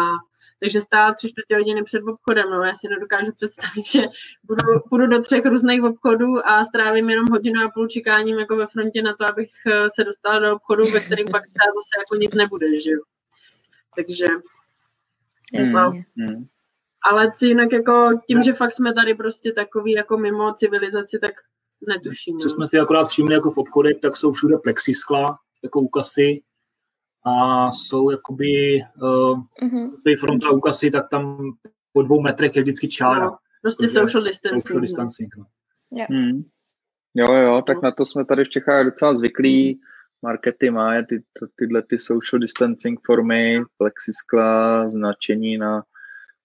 [0.63, 2.49] takže stál tři čtvrtě hodiny před obchodem.
[2.49, 4.01] No, já si nedokážu představit, že
[4.43, 8.67] budu, půjdu do třech různých obchodů a strávím jenom hodinu a půl čekáním jako ve
[8.67, 9.51] frontě na to, abych
[9.95, 12.99] se dostala do obchodu, ve kterým pak zase jako nic nebude, že jo.
[13.95, 14.25] Takže
[15.53, 15.73] Jasně.
[15.73, 15.91] No.
[16.17, 16.45] Hmm.
[17.11, 21.31] Ale jinak jako tím, že fakt jsme tady prostě takový jako mimo civilizaci, tak
[21.87, 22.39] netuším.
[22.39, 22.55] Co no.
[22.55, 26.43] jsme si akorát všimli jako v obchodech, tak jsou všude plexiskla, jako úkasy
[27.25, 30.17] a jsou jakoby uh, mm-hmm.
[30.19, 31.37] fronta úkasy, tak tam
[31.93, 33.25] po dvou metrech je vždycky čára.
[33.25, 34.67] No, prostě social distancing.
[34.67, 35.45] Social distancing no.
[35.91, 36.05] Jo.
[36.09, 36.43] Hmm.
[37.13, 39.73] jo, jo, tak na to jsme tady v Čechách docela zvyklí.
[39.73, 39.79] Mm
[40.21, 41.23] markety má ty,
[41.55, 45.83] tyhle ty social distancing formy, plexiskla, značení na,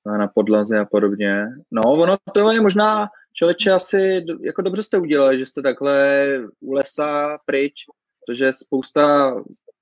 [0.06, 1.46] na, na podlaze a podobně.
[1.70, 6.28] No, ono to je možná, člověče, asi jako dobře jste udělali, že jste takhle
[6.60, 7.74] u lesa pryč,
[8.26, 9.34] protože spousta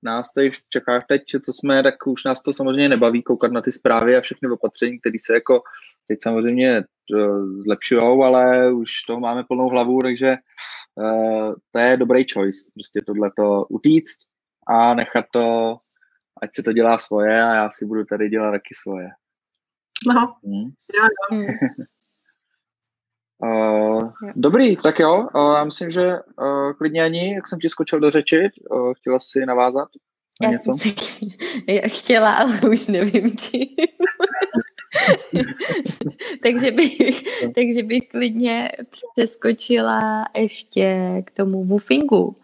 [0.02, 3.60] nás tady v Čechách teď, co jsme, tak už nás to samozřejmě nebaví koukat na
[3.60, 5.62] ty zprávy a všechny opatření, které se jako
[6.06, 6.82] teď samozřejmě eh,
[7.64, 10.36] zlepšují, ale už toho máme plnou hlavu, takže
[10.94, 14.18] uh, to je dobrý choice, prostě tohleto utíct
[14.68, 15.76] a nechat to,
[16.42, 19.08] ať se to dělá svoje a já si budu tady dělat taky svoje.
[20.06, 20.70] No, hmm.
[20.94, 21.44] jo.
[23.38, 28.00] Uh, dobrý, tak jo, uh, já myslím, že uh, klidně ani, jak jsem ti skočil
[28.00, 29.88] do řeči, uh, chtěla jsi navázat
[30.40, 30.72] na já něco?
[30.74, 30.94] Jsem si
[31.98, 33.68] chtěla, ale už nevím čím.
[36.42, 36.98] takže, bych,
[37.54, 38.72] takže bych klidně
[39.14, 42.36] přeskočila ještě k tomu woofingu.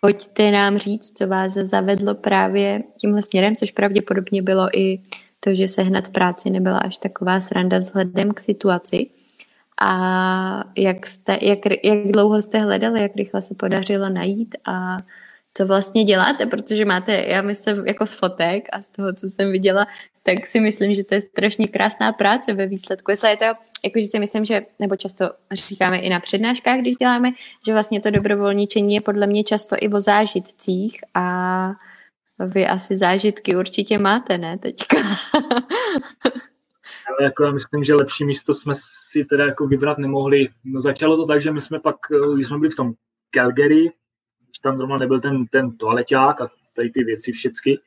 [0.00, 4.98] Pojďte nám říct, co vás zavedlo právě tímhle směrem, což pravděpodobně bylo i
[5.40, 9.06] to, že sehnat práci nebyla až taková sranda vzhledem k situaci.
[9.80, 14.96] A jak, jste, jak, jak dlouho jste hledali, jak rychle se podařilo najít a
[15.54, 19.52] co vlastně děláte, protože máte, já myslím, jako z fotek a z toho, co jsem
[19.52, 19.86] viděla,
[20.22, 23.10] tak si myslím, že to je strašně krásná práce ve výsledku.
[23.10, 23.44] Jestli je to,
[23.84, 27.30] jakože si myslím, že, nebo často říkáme i na přednáškách, když děláme,
[27.66, 31.72] že vlastně to dobrovolničení je podle mě často i o zážitcích a
[32.38, 34.96] vy asi zážitky určitě máte, ne, teďka?
[37.08, 40.48] Ale jako já myslím, že lepší místo jsme si teda jako vybrat nemohli.
[40.64, 41.96] No začalo to tak, že my jsme pak,
[42.34, 42.92] když jsme byli v tom
[43.34, 43.90] Calgary,
[44.60, 47.78] tam zrovna nebyl ten, ten toaleťák a tady ty věci všechny,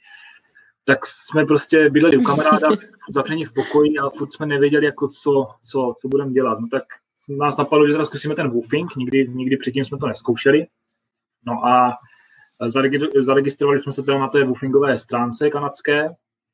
[0.83, 2.67] tak jsme prostě bydleli u kamaráda,
[3.09, 6.59] zavření v pokoji a furt jsme nevěděli, jako co, co, co budeme dělat.
[6.59, 6.83] No tak
[7.29, 10.67] nás napadlo, že teda zkusíme ten woofing, nikdy, nikdy předtím jsme to neskoušeli.
[11.47, 11.97] No a
[13.21, 16.09] zaregistrovali jsme se teda na té woofingové stránce kanadské,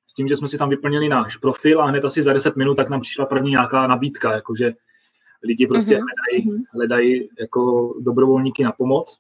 [0.08, 2.76] s tím, že jsme si tam vyplnili náš profil a hned asi za 10 minut
[2.76, 4.74] tak nám přišla první nějaká nabídka, jakože
[5.44, 6.04] lidi prostě uh-huh.
[6.04, 6.64] hledají, mhm.
[6.74, 9.20] hledají jako dobrovolníky na pomoc.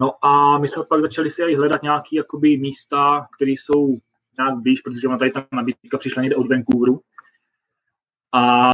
[0.00, 3.98] No a my jsme pak začali si hledat nějaké jakoby, místa, které jsou
[4.38, 7.00] nějak blíž, protože tady ta nabídka přišla někde od Vancouveru.
[8.32, 8.70] A,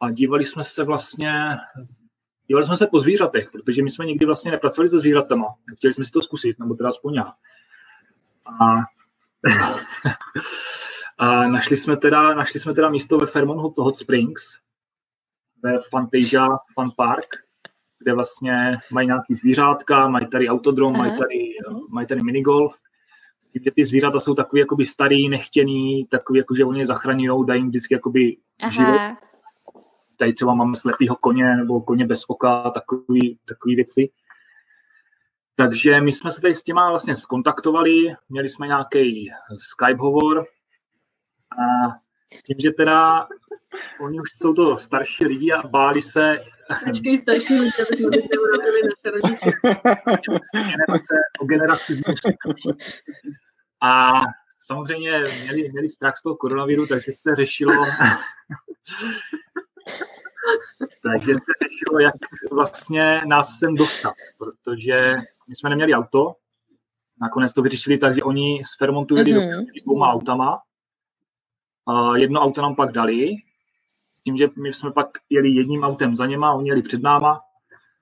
[0.00, 1.56] a dívali jsme se vlastně,
[2.46, 5.54] dívali jsme se po zvířatech, protože my jsme nikdy vlastně nepracovali se zvířatama.
[5.76, 7.32] Chtěli jsme si to zkusit, nebo teda aspoň já.
[8.46, 8.76] A,
[11.18, 14.58] a našli, jsme teda, našli jsme teda místo ve Fairmont Hot Springs,
[15.62, 17.26] ve Fantasia Fun Park,
[18.04, 21.54] kde vlastně mají nějaký zvířátka, mají tady autodrom, mají tady,
[21.88, 22.80] mají tady minigolf.
[23.52, 27.60] Kde ty zvířata jsou takový jakoby starý, nechtěný, takový jako, že oni je zachraňují, dají
[27.60, 28.72] jim vždycky jakoby Aha.
[28.72, 29.00] život.
[30.16, 34.10] Tady třeba máme slepýho koně nebo koně bez oka, takový, takový věci.
[35.56, 40.46] Takže my jsme se tady s těma vlastně skontaktovali, měli jsme nějaký Skype hovor
[41.52, 41.88] a
[42.36, 43.28] s tím, že teda
[44.00, 46.44] oni už jsou to starší lidi a báli se
[46.86, 49.50] Počkej starší lidi, aby jsme teď neurazili naše rodiče.
[50.52, 52.02] generace, o generaci.
[53.82, 54.12] A
[54.60, 57.84] samozřejmě měli, měli strach z toho koronaviru, takže se řešilo,
[61.02, 62.14] takže se řešilo, jak
[62.52, 65.16] vlastně nás sem dostat, protože
[65.48, 66.34] my jsme neměli auto,
[67.20, 69.66] nakonec to vyřešili tak, že oni z Fermontu jeli mm-hmm.
[69.84, 70.62] dvouma autama,
[71.86, 73.36] a jedno auto nám pak dali,
[74.24, 77.40] tím, že my jsme pak jeli jedním autem za něma, oni jeli před náma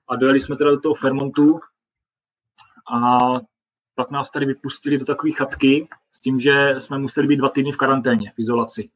[0.07, 1.59] a dojeli jsme teda do toho Fermontu
[2.93, 3.17] a
[3.95, 7.71] pak nás tady vypustili do takové chatky s tím, že jsme museli být dva týdny
[7.71, 8.89] v karanténě, v izolaci.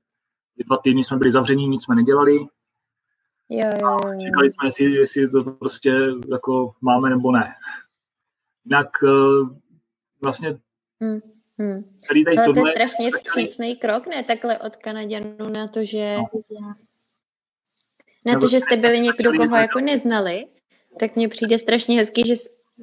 [0.66, 2.36] Dva týdny jsme byli zavření, nic jsme nedělali.
[3.50, 4.20] Jo, jo, jo.
[4.22, 5.94] Čekali jsme, jestli, jestli to prostě
[6.32, 7.54] jako máme nebo ne.
[8.66, 9.56] Jinak eh,
[10.22, 10.60] vlastně
[11.02, 11.20] hmm,
[11.58, 11.98] hmm.
[12.02, 14.24] celý tady Ale to je strašně vstřícný krok, ne?
[14.24, 16.18] Takhle od Kanaděnů na to, že...
[16.18, 16.74] No.
[18.28, 20.46] Na to, že jste byli někdo, koho jako neznali,
[21.00, 22.34] tak mně přijde strašně hezky, že,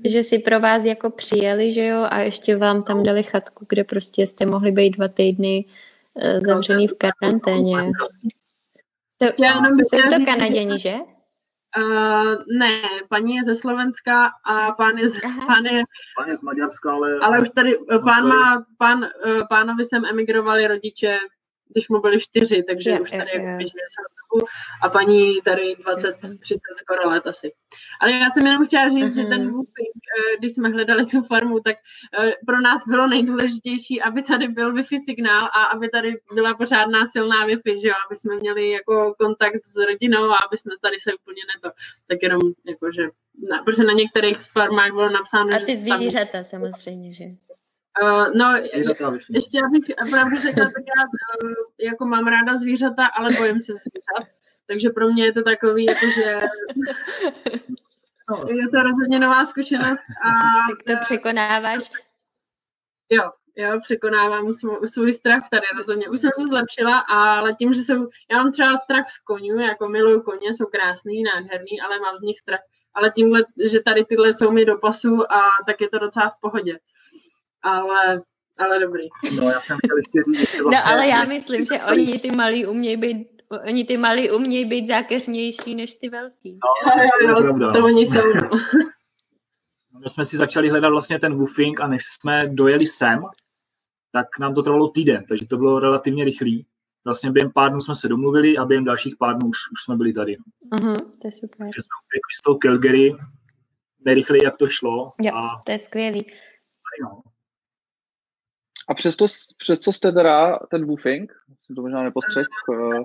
[0.05, 3.85] že si pro vás jako přijeli, že jo, a ještě vám tam dali chatku, kde
[3.85, 5.65] prostě jste mohli být dva týdny
[6.15, 7.77] uh, zavřený v karanténě.
[9.23, 10.95] Jsou, Já jenom bych jsou to říct, Kanaděni, že?
[11.79, 15.47] Uh, ne, paní je ze Slovenska a pán je, z, Aha.
[15.47, 15.83] pán je
[16.19, 17.19] Pán je z Maďarska, ale...
[17.23, 21.19] ale už tady, eh, pán má, pán, eh, pánovi sem emigrovali rodiče,
[21.73, 23.43] když mu byli čtyři, takže Jo, už tady jo.
[23.43, 24.47] jako žije celou dobu
[24.83, 26.39] a paní tady 20, Jasně.
[26.39, 27.53] 30 skoro let asi.
[28.01, 29.31] Ale já jsem jenom chtěla říct, že Mhm.
[29.31, 31.77] ten woofing, eh, když jsme hledali tu farmu, tak
[32.19, 37.07] eh, pro nás bylo nejdůležitější, aby tady byl Wi-Fi signál a aby tady byla pořádná
[37.07, 40.97] silná Wi-Fi, že jo, aby jsme měli jako kontakt s rodinou a aby jsme tady
[41.01, 41.77] se úplně neto.
[42.09, 43.03] Tak jenom jako, že
[43.51, 47.25] na, protože na některých farmách bylo napsáno, A že ty zvířata samozřejmě, že?
[48.03, 48.55] Uh, no,
[49.31, 51.03] ještě abych pravdu řekla, tak já
[51.45, 54.35] uh, jako mám ráda zvířata, ale bojím se zvířat.
[54.67, 56.41] Takže pro mě je to takový, jakože
[58.31, 60.31] No, je to rozhodně nová zkušenost a
[60.71, 61.91] Tak to překonáváš.
[63.11, 66.09] jo, jo, překonávám svůj, svůj strach tady rozhodně.
[66.09, 69.89] Už jsem se zlepšila, ale tím, že jsou, já mám třeba strach z konňů, jako
[69.89, 72.61] miluju koně, jsou krásný, nádherný, ale mám z nich strach.
[72.95, 76.41] Ale tímhle, že tady tyhle jsou mi do pasu a tak je to docela v
[76.41, 76.79] pohodě.
[77.65, 78.23] Ale,
[78.59, 79.05] ale dobrý.
[79.37, 80.93] no, já jsem chtěl ještě říct, že No vlastně...
[80.93, 83.35] ale já myslím, že oni ty malí umějí být
[83.69, 86.59] Oni ty malí umějí být zákeřnější než ty velký.
[86.65, 87.73] No, to je pravda.
[87.73, 88.35] To oni jsou.
[88.35, 88.51] no.
[90.05, 93.23] My jsme si začali hledat vlastně ten woofing a než jsme dojeli sem,
[94.13, 96.67] tak nám to trvalo týden, takže to bylo relativně rychlý.
[97.05, 99.97] Vlastně během pár dnů jsme se domluvili a během dalších pár dnů už, už jsme
[99.97, 100.37] byli tady.
[100.73, 101.59] Uh-huh, to je super.
[101.59, 103.13] Takže jsme utekli z toho Calgary
[104.05, 105.13] nejrychleji, jak to šlo.
[105.21, 105.35] Jo.
[105.35, 106.27] A To je skvělý.
[107.03, 107.23] no,
[108.89, 109.27] A přesto,
[109.59, 111.33] přes co jste teda ten woofing?
[111.61, 112.47] Jsem to možná nepostřeh.
[112.73, 113.05] eh,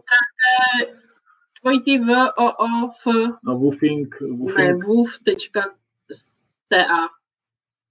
[1.63, 3.05] Dvojitý V, O, O, F,
[3.43, 5.65] no woofing, ne, woofing, woof.ta.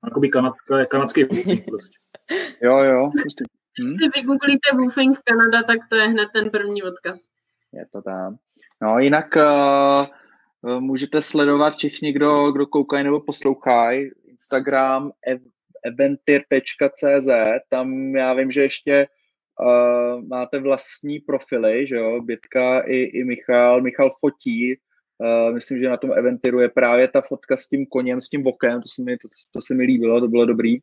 [0.05, 1.99] jakoby kanadská, kanadský woofing prostě.
[2.63, 3.11] Jo, jo.
[3.23, 3.45] Prostě,
[3.81, 7.25] hm, Když si vygooglíte Woofing Kanada, tak to je hned ten první odkaz.
[7.73, 8.37] je to tam.
[8.83, 14.11] No, jinak uh, můžete sledovat všichni, kdo, kdo koukají nebo poslouchají.
[14.25, 15.41] Instagram ev,
[15.85, 17.29] eventir.cz,
[17.69, 19.07] tam já vím, že ještě
[19.61, 23.83] uh, máte vlastní profily, že jo, Bětka i, i Michal.
[23.83, 24.75] Michal fotí,
[25.19, 28.43] uh, myslím, že na tom Eventiru je právě ta fotka s tím koněm, s tím
[28.43, 30.77] vokem, to se mi, to, to se mi líbilo, to bylo dobrý.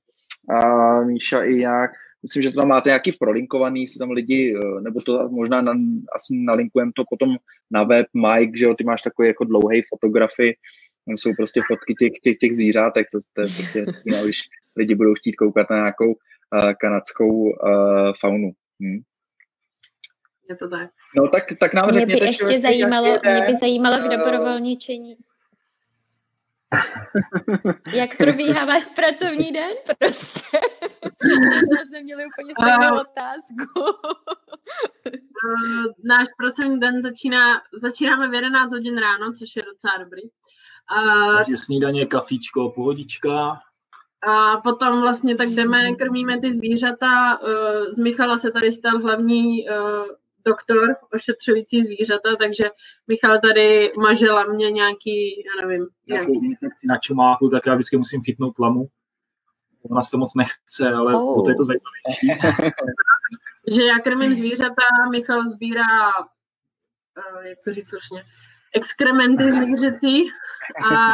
[0.49, 1.91] A Míša i nějak,
[2.23, 5.73] myslím, že to tam máte nějaký prolinkovaný, si tam lidi, eh, nebo to možná na,
[6.15, 7.37] asi nalinkujeme to potom
[7.71, 10.57] na web, Mike, že jo, ty máš takový jako dlouhý fotografy,
[11.05, 14.41] tam jsou prostě fotky těch, těch, těch zvířátek, to, to je prostě hezký, no, když
[14.75, 18.51] lidi budou chtít koukat na nějakou uh, kanadskou uh, faunu.
[18.79, 19.01] Hm.
[20.49, 20.89] Je to tak.
[21.15, 24.17] No tak, tak nám Mě by ještě člověk, zajímalo, jak mě by zajímalo k eh,
[24.17, 25.17] dobrovolničení.
[27.93, 29.71] Jak probíhá váš pracovní den?
[29.99, 30.57] Prostě.
[31.23, 33.81] Možná jsme měli úplně stejnou otázku.
[35.45, 40.21] Uh, náš pracovní den začíná, začínáme v 11 hodin ráno, což je docela dobrý.
[40.91, 43.59] Uh, Takže snídaně, kafíčko, pohodička.
[44.27, 47.39] a potom vlastně tak jdeme, krmíme ty zvířata.
[47.41, 47.49] Uh,
[47.91, 50.05] z Michala se tady stal hlavní uh,
[50.45, 52.63] doktor ošetřující zvířata, takže
[53.07, 58.21] Michal tady mažela mě nějaký, já nevím, nějaký infekci na čumáku, tak já vždycky musím
[58.21, 58.87] chytnout tlamu.
[59.91, 61.43] Ona se moc nechce, ale Oh.
[61.43, 62.71] to je to zajímavější.
[63.75, 68.23] že já krmím zvířata, Michal sbírá, uh, jak to říct slušně,
[68.75, 70.23] exkrementy zvířecí
[70.91, 71.13] a,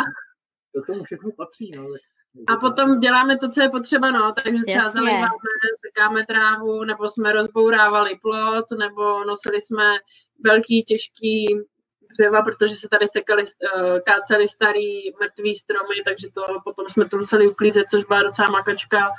[0.75, 1.71] To tomu všechno patří.
[1.75, 1.87] No.
[2.47, 5.01] a potom děláme to, co je potřeba, no, takže třeba Jasně.
[5.01, 5.31] zaliváme,
[5.85, 9.83] sekáme trávu, nebo jsme rozbourávali plot, nebo nosili jsme
[10.43, 11.61] velký, těžký
[12.11, 17.17] dřeva, protože se tady sekali, uh, káceli starý mrtvý stromy, takže to potom jsme to
[17.17, 19.09] museli uklízet, což byla docela makačka.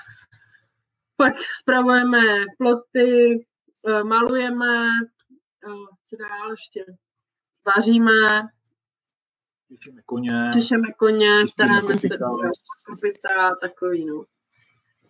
[1.16, 3.45] Pak spravujeme ploty,
[3.82, 4.86] uh, malujeme,
[5.66, 6.84] uh, co dál ještě,
[7.67, 8.49] vaříme,
[9.69, 10.51] Těšíme koně.
[10.53, 12.27] Češeme koně, staráme se do
[12.87, 14.25] kopyta, takový, no.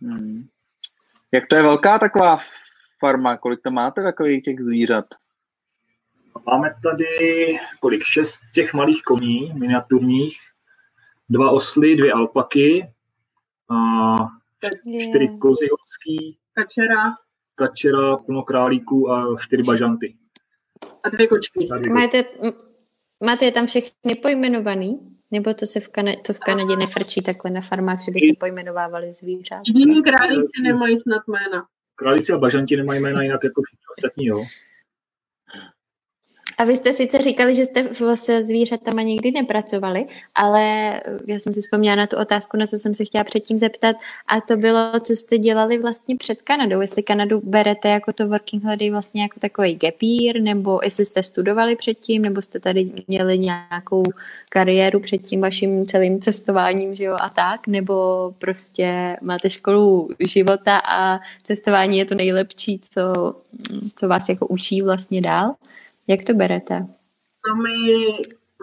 [0.03, 0.49] Hmm.
[1.33, 2.39] Jak to je velká taková
[2.99, 3.37] farma?
[3.37, 5.05] Kolik tam máte takových těch zvířat?
[6.47, 7.07] Máme tady
[7.81, 8.05] kolik?
[8.05, 10.39] Šest těch malých koní, miniaturních,
[11.29, 12.93] dva osly, dvě alpaky,
[13.71, 14.17] a
[14.99, 17.13] čtyři kozy horský, Kačera
[17.55, 20.15] kačera, plno králíků a čtyři bažanty.
[21.05, 21.69] A dvě kočky.
[21.93, 22.25] Máte,
[23.25, 24.99] máte je tam všechny pojmenovaný?
[25.31, 28.39] Nebo to se v, Kana- to v Kanadě nefrčí takhle na farmách, že by se
[28.39, 29.63] pojmenovávaly zvířata?
[29.67, 31.67] Jediný králíci nemají snad jména.
[31.95, 34.45] Králíci a bažanti nemají jména jinak jako všichni ostatní, jo.
[36.59, 40.63] A vy jste sice říkali, že jste se zvířatama nikdy nepracovali, ale
[41.27, 43.97] já jsem si vzpomněla na tu otázku, na co jsem se chtěla předtím zeptat,
[44.27, 46.81] a to bylo, co jste dělali vlastně před Kanadou.
[46.81, 51.23] Jestli Kanadu berete jako to working holiday vlastně jako takový gap year, nebo jestli jste
[51.23, 54.03] studovali předtím, nebo jste tady měli nějakou
[54.51, 57.95] kariéru před tím vaším celým cestováním, že jo, a tak, nebo
[58.39, 63.35] prostě máte školu života a cestování je to nejlepší, co,
[63.97, 65.55] co vás jako učí vlastně dál.
[66.09, 66.81] Jak to berete?
[67.49, 67.73] No my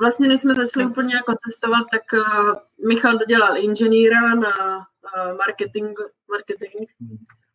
[0.02, 2.54] vlastně, než jsme začali úplně jako cestovat, tak uh,
[2.88, 5.98] Michal dodělal inženýra na uh, marketing,
[6.32, 6.90] marketing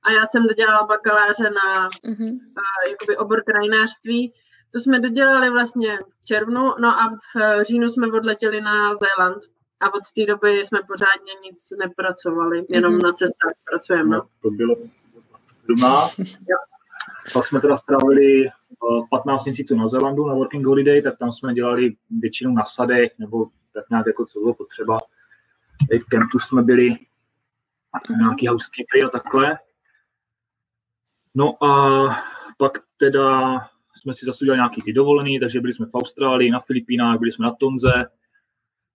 [0.03, 2.27] a já jsem dodělala bakaláře na Mhm.
[2.29, 4.33] uh, jakoby obor krajinářství.
[4.73, 9.43] To jsme dodělali vlastně v červnu, no a v říjnu jsme odletěli na Zéland.
[9.81, 13.03] A od té doby jsme pořádně nic nepracovali, jenom Mhm.
[13.03, 14.17] na cestách pracujeme.
[14.17, 14.23] No.
[14.43, 14.75] To bylo
[15.67, 16.17] 17.
[17.33, 18.49] Pak jsme teda strávili
[19.11, 23.47] 15 měsíců na Zélandu na Working Holiday, tak tam jsme dělali většinou na sadech, nebo
[23.73, 24.99] tak nějak jako co bylo potřeba.
[25.91, 26.97] I v kempu jsme byli
[28.11, 28.19] Mhm.
[28.21, 29.59] nějaký housekeepery a takhle.
[31.35, 32.07] No a
[32.59, 33.59] pak teda
[33.97, 37.33] jsme si zase udělali nějaký ty dovolený, takže byli jsme v Austrálii, na Filipínách, byli
[37.33, 37.93] jsme na Tonze,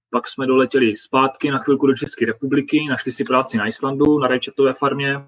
[0.10, 4.28] pak jsme doletěli zpátky na chvilku do České republiky, našli si práci na Islandu, na
[4.28, 5.26] rajčatové farmě,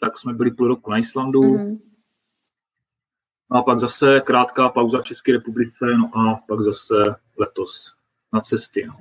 [0.00, 1.78] tak jsme byli půl roku na Islandu, mm.
[3.50, 3.60] Mhm.
[3.60, 6.94] a pak zase krátká pauza v České republice, no a pak zase
[7.38, 7.94] letos
[8.32, 8.86] na cesty.
[8.86, 8.94] No.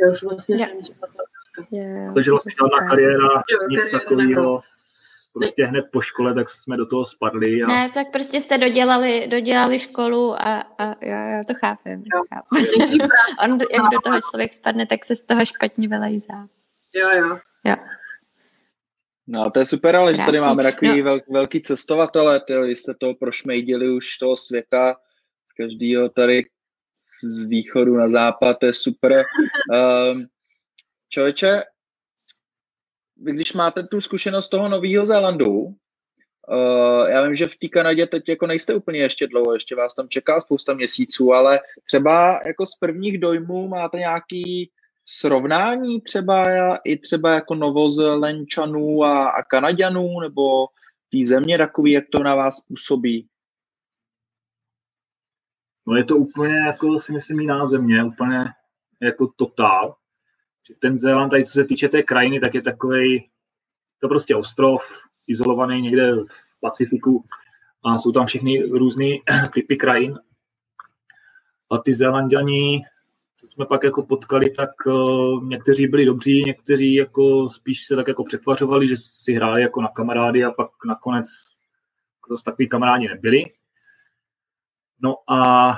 [0.00, 1.64] Já už vlastně to
[2.14, 4.62] Takže to vlastně žádná kariéra, Jo, nic takového.
[5.32, 7.62] Prostě hned po škole, tak jsme do toho spadli.
[7.62, 12.02] A Ne, tak prostě jste dodělali, dodělali školu a, a jo, jo, to chápem.
[12.14, 12.22] Jo.
[12.34, 12.78] chápu.
[12.78, 12.98] Někdy
[13.44, 16.48] On, jak do toho člověk spadne, tak se z toho špatně vylejzá.
[16.94, 17.38] Jo, jo.
[17.64, 17.74] Jo.
[19.30, 21.04] No to je super, ale že tady máme takový No.
[21.04, 24.96] vel, velký cestovatele, vy jste to prošmejdili už toho světa,
[25.50, 26.44] z každého tady
[27.22, 29.24] z východu na západ, to je super.
[30.12, 30.26] Um,
[31.08, 31.62] člověče,
[33.16, 38.06] vy když máte tu zkušenost toho Nového Zélandu, uh, já vím, že v té Kanadě
[38.06, 42.66] teď jako nejste úplně ještě dlouho, ještě vás tam čeká spousta měsíců, ale třeba jako
[42.66, 44.70] z prvních dojmů máte nějaký
[45.10, 46.44] srovnání třeba
[46.84, 50.66] i třeba jako novozelenčanů a, a Kanaďanů nebo
[51.12, 53.28] té země takový, jak to na vás působí?
[55.86, 58.44] No je to úplně jako si myslím jiná země, úplně
[59.02, 59.96] jako totál.
[60.78, 63.30] Ten Zéland, tady co se týče té krajiny, tak je takový
[64.00, 64.82] to prostě ostrov,
[65.26, 66.26] izolovaný někde v
[66.60, 67.24] Pacifiku
[67.84, 69.06] a jsou tam všechny různé
[69.54, 70.18] typy krajin.
[71.70, 72.84] A ty Zélanděni,
[73.40, 78.08] co jsme pak jako potkali, tak uh, někteří byli dobří, někteří jako spíš se tak
[78.08, 81.26] jako přetvařovali, že si hráli jako na kamarády a pak nakonec
[82.30, 83.44] zase takový kamarádi nebyli.
[85.02, 85.72] No a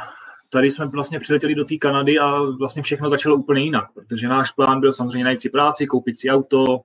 [0.51, 4.51] tady jsme vlastně přiletěli do té Kanady a vlastně všechno začalo úplně jinak, protože náš
[4.53, 6.81] plán byl samozřejmě najít si práci, koupit si auto,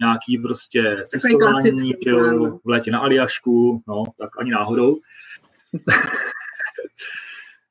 [0.00, 1.92] nějaký prostě cestování,
[2.64, 4.96] v létě na Aljašku, no, tak ani náhodou.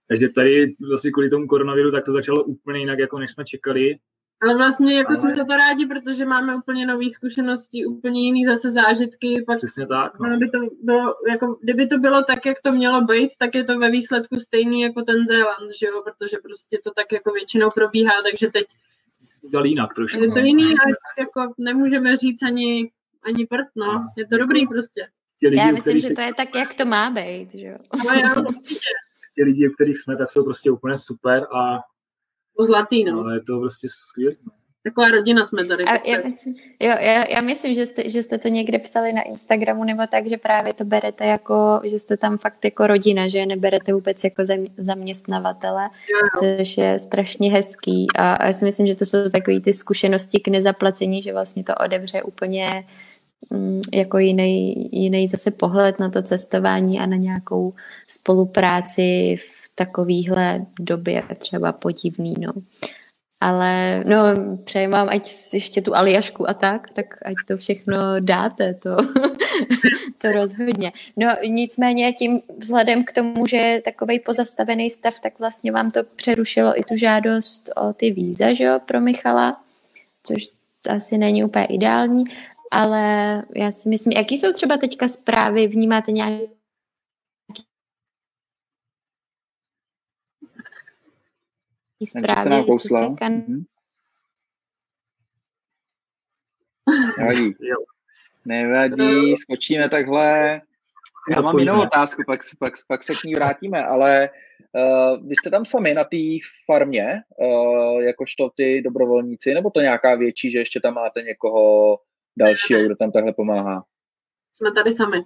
[0.10, 3.98] Takže tady vlastně kvůli tomu koronaviru, tak to začalo úplně jinak, jako než jsme čekali.
[4.42, 8.46] Ale vlastně jako Ale- jsme za to rádi, protože máme úplně nové zkušenosti, úplně jiný
[8.46, 10.20] zase zážitky, pak Přesně tak.
[10.20, 10.38] No.
[10.38, 13.80] by to bylo, jako, kdyby to bylo tak, jak to mělo být, tak je to
[13.80, 18.14] ve výsledku stejný jako ten Zéland, že jo, protože prostě to tak jako většinou probíhá,
[18.32, 18.66] takže teď
[19.42, 20.24] Udělali jinak trošku.
[20.24, 20.46] je to no.
[20.46, 22.92] jiný, ale jako nemůžeme říct ani,
[23.24, 25.08] ani prd, no, je to dobrý prostě.
[25.52, 27.78] Já myslím, že to je tak, jak to má být, že jo.
[27.92, 28.90] Ale já určitě
[29.40, 31.80] ti lidi, u kterých jsme, tak jsou prostě úplně super a
[32.58, 33.20] to zlatý, no.
[33.20, 34.36] ale je to prostě skvělé.
[34.84, 35.84] Taková rodina jsme tady.
[35.84, 39.22] A já, myslím, jo, já, já myslím, že jste, že jste to někde psali na
[39.22, 43.38] Instagramu nebo tak, že právě to berete jako, že jste tam fakt jako rodina, že
[43.38, 44.44] je neberete vůbec jako
[44.78, 45.90] zaměstnavatele,
[46.40, 50.40] což je strašně hezký a, a já si myslím, že to jsou takové ty zkušenosti
[50.40, 52.86] k nezaplacení, že vlastně to odevře úplně
[53.94, 57.74] jako jiný, jiný zase pohled na to cestování a na nějakou
[58.08, 62.54] spolupráci v takovýhle době třeba podivný, no.
[63.42, 64.18] Ale no,
[64.64, 68.98] přeji vám, ať ještě tu aliašku a tak, tak ať to všechno dáte, to,
[70.18, 70.92] to rozhodně.
[71.18, 76.04] No nicméně tím vzhledem k tomu, že je takový pozastavený stav, tak vlastně vám to
[76.16, 79.62] přerušilo i tu žádost o ty víza, že jo, pro Michala,
[80.24, 80.44] což
[80.90, 82.24] asi není úplně ideální,
[82.72, 86.42] ale já si myslím, jaký jsou třeba teďka zprávy, vnímáte nějak
[92.06, 93.34] zprávy, co se kan...
[93.34, 93.64] Mm-hmm.
[97.18, 97.54] Nevadí.
[98.46, 100.62] Nevadí, skočíme takhle.
[101.36, 104.30] Já mám jinou otázku, pak, pak, pak se k ní vrátíme, ale
[104.74, 106.18] uh, vy jste tam sami na té
[106.66, 111.98] farmě, uh, jakožto ty dobrovolníci, nebo to nějaká větší, že ještě tam máte někoho
[112.38, 113.86] dalšího, kdo tam takhle pomáhá?
[114.54, 115.18] Jsme tady sami.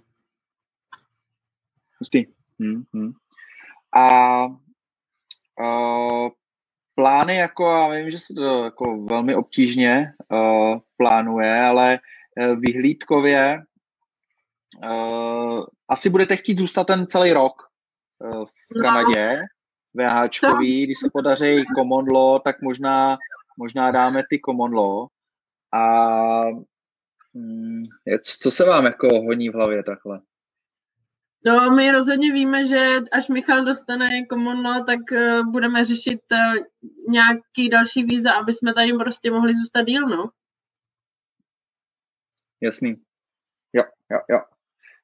[1.99, 2.26] Hustý.
[2.60, 3.12] Hmm, hmm.
[3.95, 4.45] A
[5.62, 6.30] uh,
[6.95, 11.99] plány, jako já vím, že se to jako velmi obtížně uh, plánuje, ale
[12.41, 13.64] uh, vyhlídkově
[14.84, 17.54] uh, asi budete chtít zůstat ten celý rok
[18.20, 18.82] uh, v no.
[18.82, 19.41] Kanadě,
[19.93, 23.18] VHčkový, když se podaří common law, tak možná,
[23.58, 25.08] možná dáme ty common law.
[25.74, 26.43] A
[28.23, 30.21] co se vám jako honí v hlavě takhle?
[31.45, 36.63] No, my rozhodně víme, že až Michal dostane common law, tak uh, budeme řešit uh,
[37.09, 40.29] nějaký další víza, aby jsme tady prostě mohli zůstat díl, no.
[42.61, 42.95] Jasný.
[43.73, 44.41] Jo, jo, jo.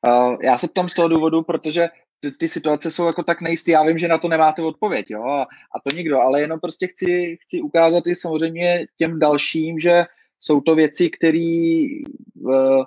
[0.07, 3.71] Uh, já se ptám z toho důvodu, protože ty, ty situace jsou jako tak nejistý.
[3.71, 6.87] Já vím, že na to nemáte odpověď, jo, a, a to nikdo, ale jenom prostě
[6.87, 10.03] chci, chci ukázat i samozřejmě těm dalším, že
[10.39, 11.85] jsou to věci, které
[12.35, 12.83] uh,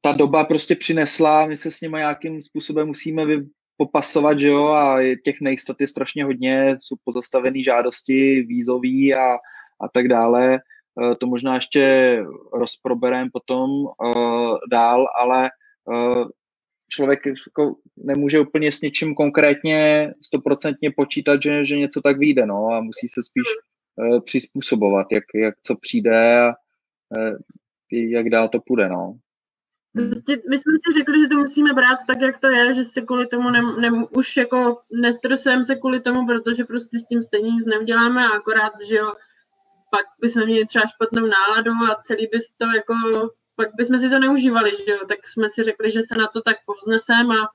[0.00, 3.24] ta doba prostě přinesla, my se s nimi nějakým způsobem musíme
[3.76, 9.34] popasovat, že jo, a těch nejistot je strašně hodně, jsou pozastavené žádosti, vízový a,
[9.80, 10.54] a tak dále.
[10.54, 12.16] E, to možná ještě
[12.52, 15.50] rozproberem potom uh, dál, ale
[15.84, 16.28] uh,
[16.90, 22.68] člověk jako nemůže úplně s něčím konkrétně stoprocentně počítat, že, že něco tak vyjde, no,
[22.72, 23.77] a musí se spíš uh,
[24.24, 27.38] přizpůsobovat, jak, jak co přijde a uh,
[27.92, 29.18] jak dál to půjde, no.
[29.92, 33.00] Prostě my jsme si řekli, že to musíme brát tak, jak to je, že se
[33.00, 37.50] kvůli tomu ne, ne, už jako nestresujeme se kvůli tomu, protože prostě s tím stejně
[37.50, 39.12] nic neuděláme a akorát, že jo,
[39.90, 42.94] pak bychom měli třeba špatnou náladu a celý by to jako,
[43.56, 46.42] pak bychom si to neužívali, že jo, tak jsme si řekli, že se na to
[46.42, 47.46] tak povzneseme a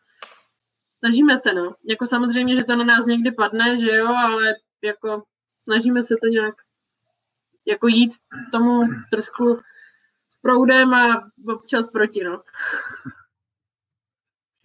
[0.99, 1.75] snažíme se, no.
[1.89, 5.23] Jako samozřejmě, že to na nás někdy padne, že jo, ale jako
[5.63, 6.55] snažíme se to nějak
[7.65, 8.13] jako jít
[8.51, 9.59] tomu trošku
[10.41, 12.43] proudem a občas proti, no.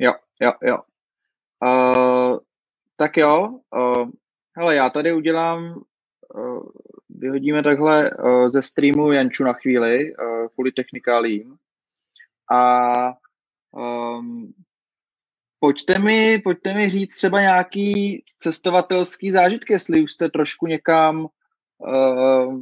[0.00, 0.78] Jo, jo, jo.
[1.64, 2.38] Uh,
[2.96, 4.10] tak jo, uh,
[4.56, 5.82] hele, já tady udělám,
[6.34, 6.68] uh,
[7.08, 11.56] vyhodíme takhle uh, ze streamu Janču na chvíli, uh, kvůli technikálím.
[12.50, 12.92] A
[13.70, 14.54] um,
[15.60, 21.28] pojďte mi, pojďte mi říct třeba nějaký cestovatelský zážitky, jestli už jste trošku někam
[21.78, 22.60] uh,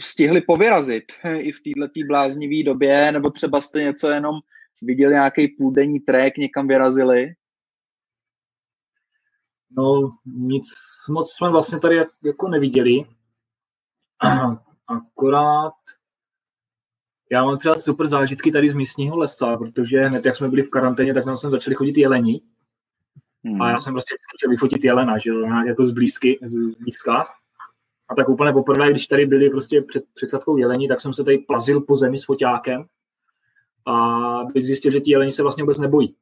[0.00, 1.04] stihli povyrazit
[1.38, 4.34] i v této bláznivé době, nebo třeba jste něco jenom
[4.82, 7.34] viděli nějaký půldenní trek, někam vyrazili?
[9.70, 10.68] No, nic
[11.08, 13.04] moc jsme vlastně tady jako neviděli.
[14.86, 15.74] Akorát
[17.30, 20.70] já mám třeba super zážitky tady z místního lesa, protože hned jak jsme byli v
[20.70, 22.40] karanténě, tak nám sem začali chodit jeleni.
[23.44, 23.62] Hmm.
[23.62, 27.26] A já jsem prostě chtěl vyfotit jelena, že jo, nějak jako z blízky, z blízka.
[28.08, 31.38] A tak úplně poprvé, když tady byli prostě před, chatkou jelení, tak jsem se tady
[31.38, 32.84] plazil po zemi s foťákem
[33.86, 34.18] a
[34.54, 36.14] bych zjistil, že ti jeleni se vlastně vůbec nebojí.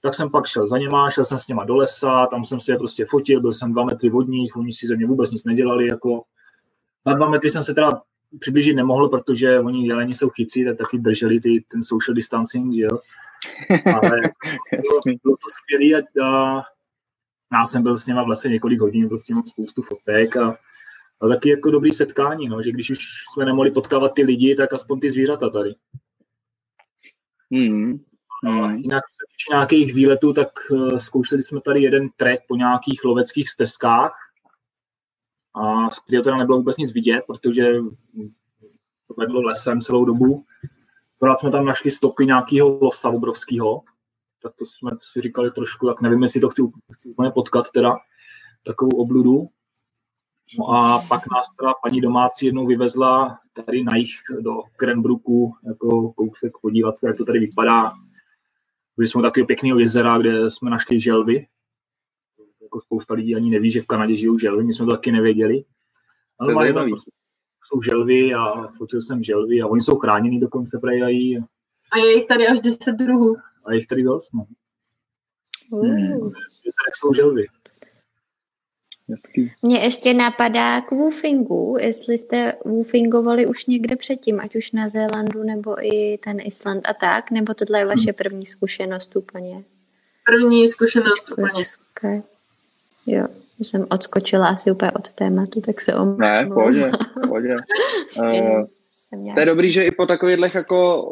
[0.00, 2.72] Tak jsem pak šel za něma, šel jsem s něma do lesa, tam jsem si
[2.72, 5.44] je prostě fotil, byl jsem dva metry od nich, oni si ze mě vůbec nic
[5.44, 5.88] nedělali.
[5.88, 6.22] Jako.
[7.06, 8.02] Na dva metry jsem se teda
[8.40, 12.98] přiblížit nemohl, protože oni jeleni jsou chytří, tak taky drželi ty, ten social distancing, jo.
[13.70, 14.10] Ale
[14.70, 16.64] bylo, bylo to skvělé a, a
[17.52, 20.58] já jsem byl s něma vlastně několik hodin, prostě mám spoustu fotek a
[21.22, 22.98] a taky jako dobrý setkání, no, že když už
[23.32, 25.74] jsme nemohli potkávat ty lidi, tak aspoň ty zvířata tady.
[27.52, 28.04] Hmm.
[28.44, 33.04] No, jinak se týče nějakých výletů, tak uh, zkoušeli jsme tady jeden trek po nějakých
[33.04, 34.23] loveckých stezkách
[35.54, 37.72] a z kterého teda nebylo vůbec nic vidět, protože
[39.08, 40.44] to vedlo lesem celou dobu.
[41.16, 43.82] Akorát jsme tam našli stopy nějakého losa obrovského,
[44.42, 47.96] tak to jsme si říkali trošku, tak nevím, jestli to chci, chci úplně potkat teda,
[48.64, 49.48] takovou obludu.
[50.58, 56.12] No a pak nás teda paní domácí jednou vyvezla tady na jich do Krenbruku, jako
[56.12, 57.92] kousek podívat se, jak to tady vypadá.
[58.96, 61.46] Byli jsme takový pěkného jezera, kde jsme našli želvy.
[62.74, 65.64] Jako spousta lidí ani neví, že v Kanadě žijou želvy, my jsme to taky nevěděli.
[66.38, 67.10] Ale tam prostě
[67.64, 71.38] jsou želvy a fotil jsem želvy a oni jsou chráněni dokonce prejají.
[71.92, 73.36] A je jich tady až 10 druhů.
[73.64, 74.46] A je jich tady dost, no.
[75.70, 75.86] Uh.
[75.86, 76.32] Hmm.
[76.94, 77.46] jsou želvy.
[79.08, 79.52] Hezký.
[79.62, 85.42] Mně ještě napadá k woofingu, jestli jste woofingovali už někde předtím, ať už na Zélandu
[85.42, 89.64] nebo i ten Island a tak, nebo tohle je vaše první zkušenost úplně?
[90.26, 91.64] První zkušenost úplně.
[91.96, 92.22] Okay.
[93.06, 93.26] Jo,
[93.58, 96.18] jsem odskočila asi úplně od tématu, tak se omlouvám.
[96.18, 96.90] Ne, pohodě,
[97.20, 97.56] pohodě.
[98.18, 98.64] uh,
[99.34, 101.08] to je dobrý, že i po takových jako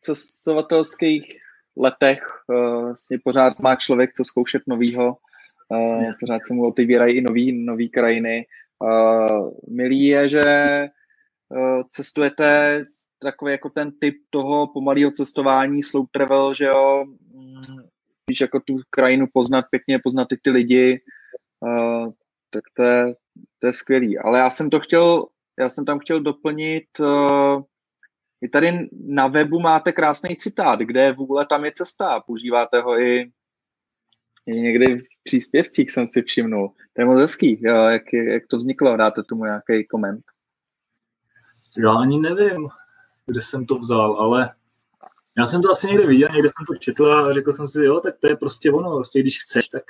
[0.00, 1.36] cestovatelských
[1.76, 5.16] letech uh, vlastně pořád má člověk co zkoušet novýho
[5.72, 8.46] Uh, pořád se mu otevírají i nový, nový krajiny.
[8.78, 10.44] Uh, milý je, že
[11.48, 12.84] uh, cestujete
[13.22, 17.04] takový jako ten typ toho pomalého cestování, slow travel, že jo,
[18.30, 21.00] víš, jako tu krajinu poznat pěkně, poznat i ty lidi,
[21.62, 22.12] uh,
[22.50, 23.14] tak to je,
[23.58, 24.18] to je skvělý.
[24.18, 25.26] Ale já jsem to chtěl,
[25.58, 27.62] já jsem tam chtěl doplnit, uh,
[28.40, 32.20] i tady na webu máte krásný citát, kde je vůle, tam je cesta.
[32.20, 33.32] Používáte ho i
[34.46, 36.72] i někdy v příspěvcích jsem si všimnul.
[36.92, 40.24] To je moc hezký, jo, jak, jak to vzniklo, dáte tomu nějaký koment?
[41.78, 42.68] Já ani nevím,
[43.26, 44.54] kde jsem to vzal, ale
[45.38, 48.00] já jsem to asi někde viděl, někde jsem to četl a řekl jsem si, jo,
[48.00, 49.82] tak to je prostě ono, prostě když chceš, tak,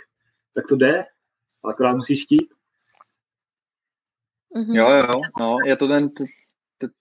[0.55, 1.05] tak to jde,
[1.69, 2.49] akorát musíš chtít.
[4.57, 4.75] Mm-hmm.
[4.75, 6.11] Jo, jo, no, je to ten,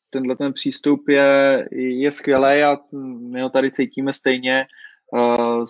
[0.10, 2.78] tenhle ten přístup je, je skvělý a
[3.20, 4.66] my ho tady cítíme stejně.
[5.14, 5.66] Uh,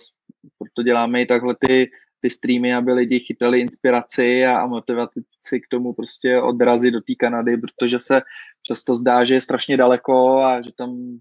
[0.58, 5.68] proto děláme i takhle ty, ty streamy, aby lidi chytali inspiraci a, a motivaci k
[5.70, 8.22] tomu prostě odrazit do té Kanady, protože se
[8.64, 11.20] často zdá, že je strašně daleko a že tam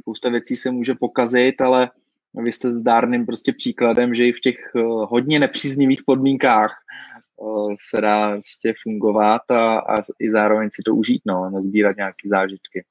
[0.00, 1.90] spousta věcí se může pokazit, ale
[2.34, 6.90] vy jste zdárným prostě příkladem, že i v těch uh, hodně nepříznivých podmínkách uh,
[7.90, 12.84] se dá prostě fungovat a, a i zároveň si to užít, no, nazbírat nějaké zážitky.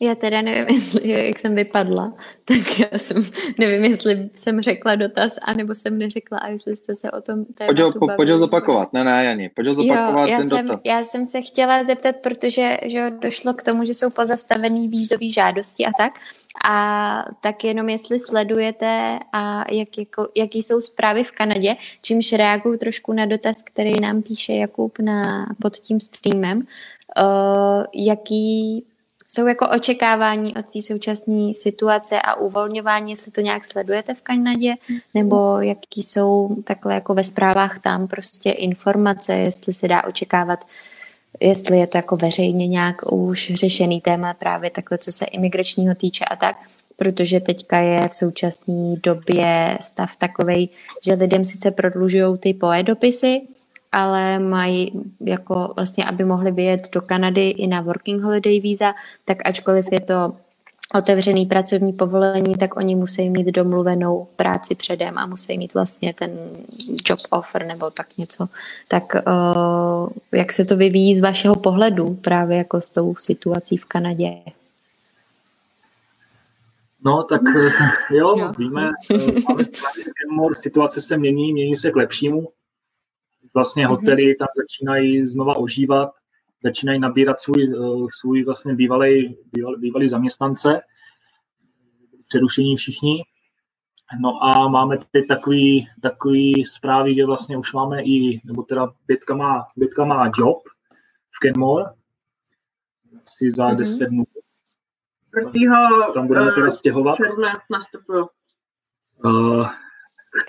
[0.00, 2.12] Já teda nevím, jestli, jak jsem vypadla,
[2.44, 3.22] tak já jsem,
[3.58, 7.80] nevím, jestli jsem řekla dotaz, anebo jsem neřekla, a jestli jste se o tom Pojď
[7.80, 10.66] ho, po, pojď ho zopakovat, ne, ne, Jani, pojď ho zopakovat jo, já ten jsem,
[10.66, 10.82] dotaz.
[10.84, 15.86] Já jsem se chtěla zeptat, protože že došlo k tomu, že jsou pozastavený vízové žádosti
[15.86, 16.12] a tak,
[16.70, 22.76] a tak jenom jestli sledujete a jak, jako, jaký jsou zprávy v Kanadě, čímž reaguju
[22.76, 28.84] trošku na dotaz, který nám píše Jakub na, pod tím streamem, uh, jaký
[29.28, 34.74] jsou jako očekávání od té současné situace a uvolňování, jestli to nějak sledujete v Kanadě,
[35.14, 40.64] nebo jaký jsou takhle jako ve zprávách tam prostě informace, jestli se dá očekávat,
[41.40, 46.24] jestli je to jako veřejně nějak už řešený téma právě takhle, co se imigračního týče
[46.24, 46.56] a tak,
[46.96, 50.70] protože teďka je v současné době stav takový,
[51.04, 53.40] že lidem sice prodlužují ty poe dopisy,
[53.92, 59.38] ale mají jako vlastně, aby mohli vyjet do Kanady i na working holiday víza, tak
[59.44, 60.32] ačkoliv je to
[60.94, 66.30] otevřený pracovní povolení, tak oni musí mít domluvenou práci předem a musí mít vlastně ten
[67.08, 68.48] job offer nebo tak něco.
[68.88, 73.84] Tak uh, jak se to vyvíjí z vašeho pohledu právě jako s tou situací v
[73.84, 74.34] Kanadě?
[77.04, 77.40] No, tak
[78.10, 78.52] jo, jo.
[78.58, 78.90] víme,
[80.36, 82.48] máme situace se mění, mění se k lepšímu
[83.58, 83.90] vlastně mhm.
[83.90, 86.10] hotely tam začínají znova ožívat,
[86.64, 90.80] začínají nabírat svůj, eh, svůj vlastně bývalý, bývalý, bývalý zaměstnance,
[92.28, 93.22] přerušení všichni.
[94.20, 99.34] No a máme teď takový, takový zprávy, že vlastně už máme i, nebo teda Bětka
[99.34, 100.58] má, Bětka má job
[101.30, 101.84] v Kenmore,
[103.22, 103.76] asi za mm-hmm.
[103.76, 104.24] 10 dnů.
[106.14, 107.18] Tam budeme teda stěhovat.
[107.70, 108.28] nastupuju.
[109.24, 109.68] Uh,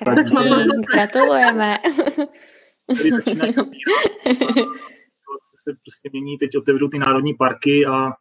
[0.03, 1.78] Krásný, gratulujeme.
[2.96, 3.54] který začínají
[5.64, 8.12] se prostě mění, teď otevřou ty národní parky a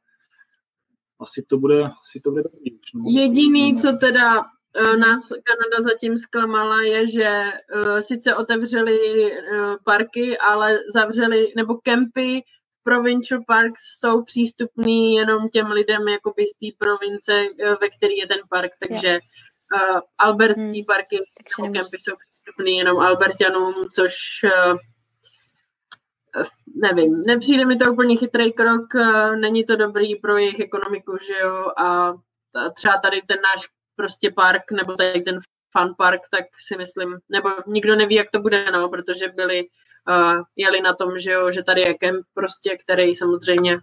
[1.21, 2.79] asi to bude, asi to bude dobrý.
[2.95, 3.05] No.
[3.07, 8.99] Jediný, co teda uh, nás Kanada zatím zklamala, je, že uh, sice otevřeli
[9.33, 12.43] uh, parky, ale zavřeli, nebo kempy
[12.83, 17.43] Provincial Parks jsou přístupný jenom těm lidem jakoby z té province,
[17.81, 19.19] ve který je ten park, takže
[19.75, 20.85] uh, albertský hmm.
[20.85, 21.19] parky
[21.59, 24.14] nebo kempy jsou přístupný jenom albertianům, což
[24.45, 24.79] uh,
[26.83, 31.39] nevím, nepřijde mi to úplně chytrý krok, eh, není to dobrý pro jejich ekonomiku, že
[31.43, 32.14] jo, a
[32.75, 35.39] třeba tady ten náš prostě park, nebo tady ten
[35.79, 39.66] fun park, tak si myslím, nebo nikdo neví, jak to bude, no, protože byli,
[40.09, 43.79] uh, jeli na tom, že jo, že tady je kemp prostě, který samozřejmě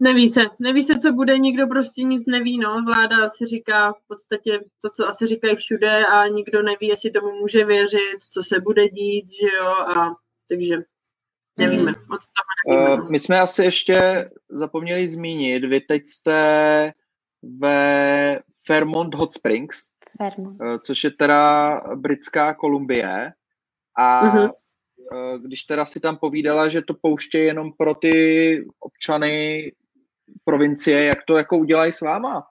[0.00, 4.06] Neví se, neví se, co bude, nikdo prostě nic neví, no, vláda asi říká v
[4.08, 8.60] podstatě to, co asi říkají všude a nikdo neví, jestli tomu může věřit, co se
[8.60, 10.14] bude dít, že jo, a
[10.48, 10.76] takže
[11.56, 11.92] nevíme.
[11.92, 12.02] Hmm.
[12.10, 12.26] Moc
[12.68, 12.94] nevíme.
[12.94, 16.92] Uh, my jsme asi ještě zapomněli zmínit, vy teď jste
[17.42, 20.60] ve Fairmont Hot Springs, Fairmont.
[20.60, 23.32] Uh, což je teda britská Kolumbie
[23.98, 24.52] a uh-huh.
[25.12, 29.72] uh, když teda si tam povídala, že to pouště jenom pro ty občany
[30.44, 32.42] provincie, jak to jako udělají s váma?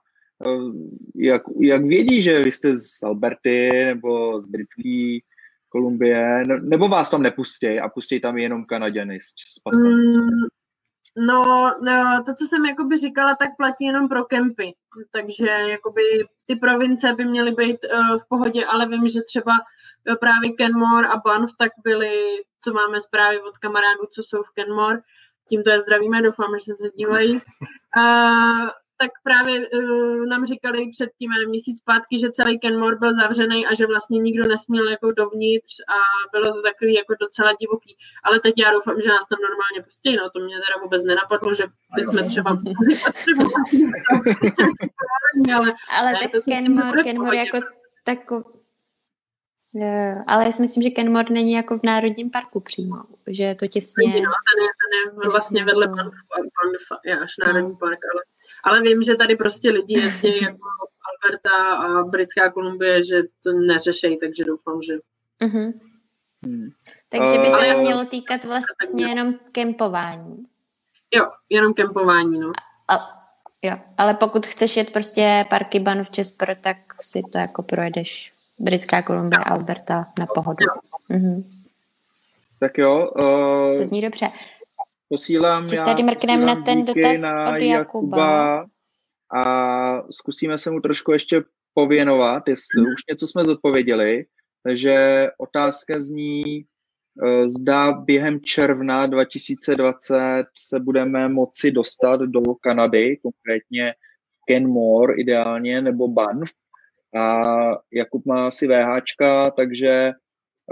[1.14, 5.18] Jak, jak vědí, že vy jste z Alberty nebo z britské
[5.68, 9.90] Kolumbie, nebo vás tam nepustí a pustí tam jenom Kanaděny s pasem?
[9.90, 10.46] Mm,
[11.16, 11.42] no,
[11.82, 14.74] no, to, co jsem jakoby říkala, tak platí jenom pro kempy.
[15.10, 16.02] Takže jakoby
[16.46, 21.08] ty province by měly být uh, v pohodě, ale vím, že třeba uh, právě Kenmore
[21.08, 25.00] a Banff tak byly, co máme zprávy od kamarádů, co jsou v Kenmore,
[25.48, 27.32] tímto je zdravíme, doufám, že se dívají.
[27.32, 28.68] Uh,
[29.00, 33.74] tak právě uh, nám říkali před tím měsíc zpátky, že celý Kenmore byl zavřený a
[33.74, 35.98] že vlastně nikdo nesměl jako dovnitř a
[36.32, 37.96] bylo to takový jako docela divoký.
[38.24, 41.54] Ale teď já doufám, že nás tam normálně pustí, no to mě teda vůbec nenapadlo,
[41.54, 41.64] že
[41.96, 42.50] bychom třeba
[45.56, 47.58] ale, ale tak Kenmore, Kenmore jako
[48.04, 48.57] takový
[50.26, 53.66] ale já si myslím, že Kenmore není jako v Národním parku přímo, že je to
[53.66, 54.06] těsně...
[54.06, 57.76] No, ten je, ten je vlastně vedle Banff, Banff je až Národní no.
[57.76, 58.22] park, ale
[58.64, 60.58] ale vím, že tady prostě lidi jezdí jako
[61.08, 64.94] Alberta a Britská Kolumbie, že to neřešejí, takže doufám, že...
[65.42, 65.72] Uh-huh.
[66.46, 66.68] Hmm.
[67.08, 70.46] Takže by se to mělo týkat vlastně jenom kempování.
[71.14, 72.52] Jo, jenom kempování, no.
[72.88, 72.94] A,
[73.62, 79.02] jo, ale pokud chceš jet prostě parky Banff Jasper, tak si to jako projedeš Britská
[79.02, 80.66] Kolumbie, Alberta na pohodu.
[81.10, 81.44] Uh-huh.
[82.60, 83.10] Tak jo.
[83.16, 83.76] Uh...
[83.76, 84.28] To zní dobře.
[85.08, 88.18] Posílám já tady mrkneme na ten dotaz na od Jakuba.
[88.18, 88.66] Jakuba
[89.36, 91.42] a zkusíme se mu trošku ještě
[91.74, 94.24] pověnovat, jestli už něco jsme zodpověděli.
[94.62, 96.64] Takže otázka zní,
[97.26, 103.94] eh, zda během června 2020 se budeme moci dostat do Kanady, konkrétně
[104.46, 106.52] Kenmore ideálně, nebo Banff.
[107.16, 107.44] A
[107.92, 110.12] Jakub má asi VHčka, takže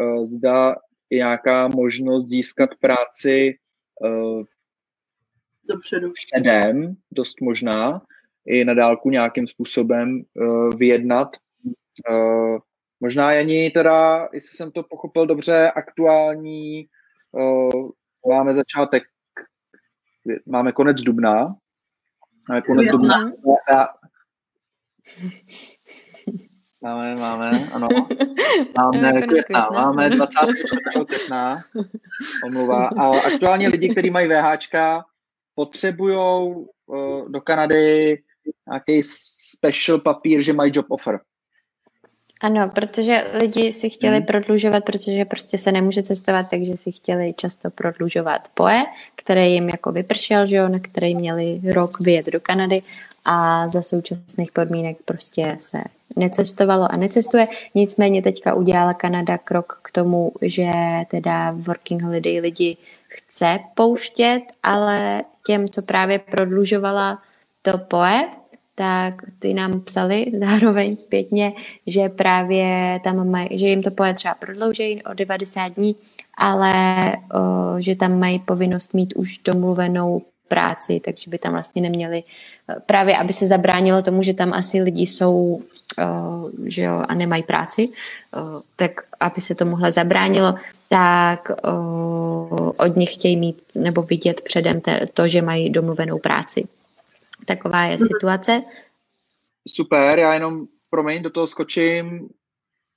[0.01, 0.76] eh, zda
[1.11, 3.59] je nějaká možnost získat práci
[4.01, 4.43] uh,
[5.68, 6.12] dopředu.
[6.12, 8.03] předem, dost možná,
[8.47, 11.28] i na dálku nějakým způsobem uh, vyjednat.
[12.11, 12.59] Uh,
[13.01, 16.87] možná ani teda, jestli jsem to pochopil dobře, aktuální,
[17.32, 17.91] uh,
[18.28, 19.03] máme začátek,
[20.47, 21.57] máme konec dubna,
[22.49, 23.32] máme konec dubna.
[26.87, 27.89] Máme, máme, ano.
[28.78, 30.82] Máme května, máme 24.
[31.07, 31.62] května,
[32.45, 32.87] omluva.
[32.87, 35.05] A aktuálně lidi, kteří mají VHčka,
[35.55, 38.22] potřebují uh, do Kanady
[38.68, 41.20] nějaký special papír, že mají job offer.
[42.41, 44.26] Ano, protože lidi si chtěli hmm.
[44.26, 48.84] prodlužovat, protože prostě se nemůže cestovat, takže si chtěli často prodlužovat POE,
[49.16, 52.82] který jim jako vypršel, že jo, na který měli rok vyjet do Kanady
[53.24, 55.78] a za současných podmínek prostě se
[56.17, 57.49] necestovalo a necestuje.
[57.75, 60.71] Nicméně teďka udělala Kanada krok k tomu, že
[61.11, 62.77] teda working holiday lidi
[63.09, 67.23] chce pouštět, ale těm, co právě prodlužovala
[67.62, 68.29] to POE,
[68.75, 71.53] tak ty nám psali zároveň zpětně,
[71.87, 75.97] že právě tam mají, že jim to POE třeba prodlouží o 90 dní,
[76.39, 76.73] ale
[77.17, 82.23] o, že tam mají povinnost mít už domluvenou práci, takže by tam vlastně neměli,
[82.87, 85.62] právě aby se zabránilo tomu, že tam asi lidi jsou
[86.66, 88.90] že jo, a nemají práci, uh, tak
[89.20, 90.55] aby se to mohlo zabránilo,
[90.88, 96.68] tak uh, od nich chtějí mít nebo vidět předem te, to, že mají domluvenou práci.
[97.44, 98.07] Taková je mhm.
[98.07, 98.62] situace.
[99.68, 102.28] Super, já jenom, promiň, do toho skočím.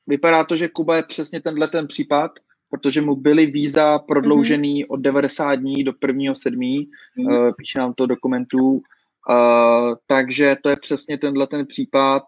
[0.07, 2.31] Vypadá to, že Kuba je přesně tenhle ten případ,
[2.69, 4.93] protože mu byly víza prodloužený mm-hmm.
[4.93, 6.35] od 90 dní do 1.
[6.35, 6.59] 7.
[6.59, 6.87] Mm-hmm.
[7.17, 8.81] Uh, píše nám to dokumentů.
[9.29, 12.23] Uh, takže to je přesně tenhle ten případ.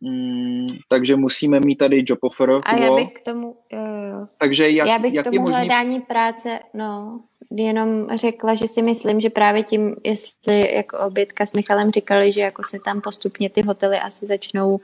[0.00, 2.50] Mm, takže musíme mít tady job offer.
[2.62, 3.80] A já bych k tomu, jo,
[4.12, 4.26] jo.
[4.38, 5.56] Takže jak, já bych jak k tomu možný...
[5.56, 7.20] hledání práce, no,
[7.50, 12.40] jenom řekla, že si myslím, že právě tím, jestli jako obětka s Michalem říkali, že
[12.40, 14.80] jako se tam postupně ty hotely asi začnou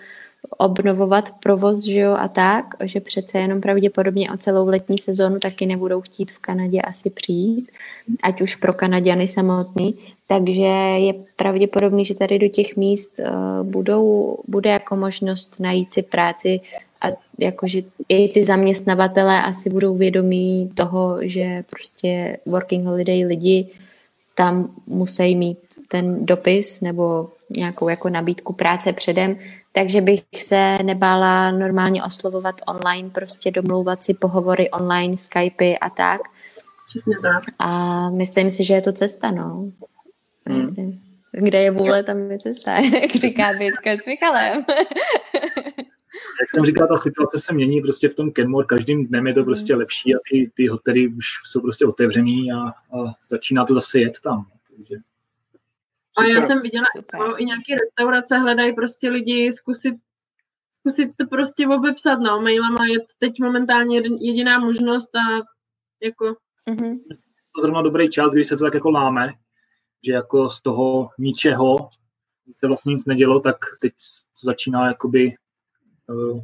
[0.51, 5.67] obnovovat provoz, že jo, a tak, že přece jenom pravděpodobně o celou letní sezónu taky
[5.67, 7.71] nebudou chtít v Kanadě asi přijít,
[8.23, 9.95] ať už pro Kanaděny samotný,
[10.27, 10.63] takže
[10.99, 16.61] je pravděpodobný, že tady do těch míst uh, budou, bude jako možnost najít si práci
[17.03, 17.07] a
[17.39, 23.69] jakože i ty zaměstnavatelé asi budou vědomí toho, že prostě working holiday lidi
[24.35, 29.37] tam musí mít ten dopis nebo nějakou jako nabídku práce předem,
[29.73, 36.21] takže bych se nebála normálně oslovovat online, prostě domlouvat si pohovory online, Skypey a tak.
[36.89, 37.43] Přesně tak.
[37.59, 39.73] A myslím si, že je to cesta, no.
[40.47, 41.01] Hmm.
[41.33, 44.65] Kde je vůle, tam je cesta, jak říká Bětka s Michalem.
[46.41, 49.45] Jak jsem říkal, ta situace se mění prostě v tom Kenmore, každým dnem je to
[49.45, 54.01] prostě lepší a ty, ty hotely už jsou prostě otevřený a, a začíná to zase
[54.01, 54.47] jet tam.
[54.77, 54.97] Takže...
[56.19, 56.87] A já jsem viděla,
[57.19, 59.95] no, i nějaké restaurace hledají prostě lidi zkusit,
[60.81, 65.43] zkusit to prostě obepsat, no, mailama je teď momentálně jediná možnost a
[66.03, 66.37] jako...
[66.71, 66.99] Mm-hmm.
[67.55, 69.33] To zrovna dobrý čas, když se to tak jako láme,
[70.07, 71.77] že jako z toho ničeho,
[72.45, 75.35] když se vlastně nic nedělo, tak teď to začíná jakoby
[76.07, 76.41] uh,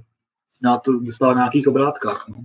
[0.63, 2.29] na to dostávat na nějakých obrátkách.
[2.29, 2.37] No.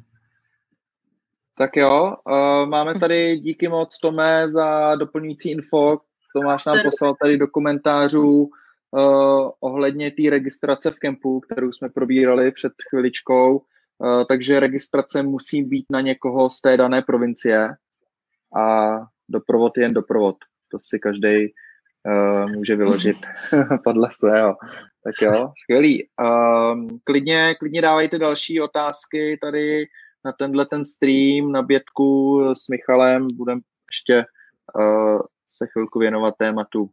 [1.58, 6.00] Tak jo, uh, máme tady díky moc Tome za doplňující info,
[6.34, 8.50] Tomáš nám poslal tady do komentářů
[8.92, 13.58] uh, ohledně té registrace v kempu, kterou jsme probírali před chviličkou.
[13.58, 17.70] Uh, takže registrace musí být na někoho z té dané provincie
[18.58, 18.98] a
[19.30, 20.36] doprovod je jen doprovod.
[20.72, 21.54] To si každý
[22.08, 23.18] uh, může vyložit
[23.84, 24.56] podle svého.
[25.04, 26.08] Tak jo, skvělý.
[26.22, 29.86] Um, klidně, klidně dávejte další otázky tady
[30.26, 33.28] na tenhle ten stream, na bětku s Michalem.
[33.34, 33.62] Budeme
[33.92, 34.26] ještě
[34.80, 35.22] uh,
[35.58, 36.89] se chvilku věnovat tématu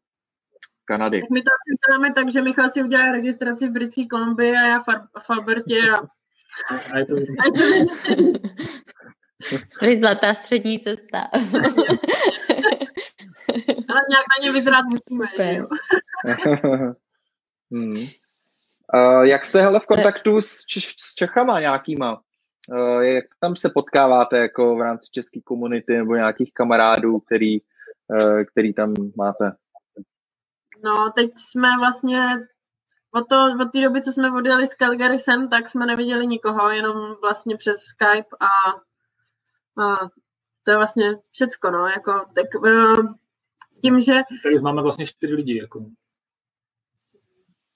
[0.84, 1.22] Kanady.
[1.32, 4.82] My to asi uděláme tak, že Michal si udělá registraci v Britské Kolumbii a já
[5.22, 5.96] v Albertě a...
[6.92, 7.16] a je to...
[9.84, 11.18] je zlatá střední cesta.
[13.88, 15.26] Ale nějak na ně vyzrát musíme.
[17.72, 18.06] hmm.
[18.94, 22.20] uh, jak jste hele v kontaktu s, Češ- s Čechama nějakýma?
[22.72, 27.58] Uh, jak tam se potkáváte jako v rámci české komunity nebo nějakých kamarádů, který
[28.52, 29.52] který tam máte?
[30.84, 32.48] No, teď jsme vlastně
[33.11, 36.70] od, to, od té doby, co jsme odjeli s Calgary sem, tak jsme neviděli nikoho,
[36.70, 38.46] jenom vlastně přes Skype a,
[39.82, 40.11] a
[40.64, 43.14] to je vlastně všecko, no, jako, tak uh,
[43.82, 44.12] tím, že...
[44.42, 45.84] Tady známe vlastně čtyři lidi, jako.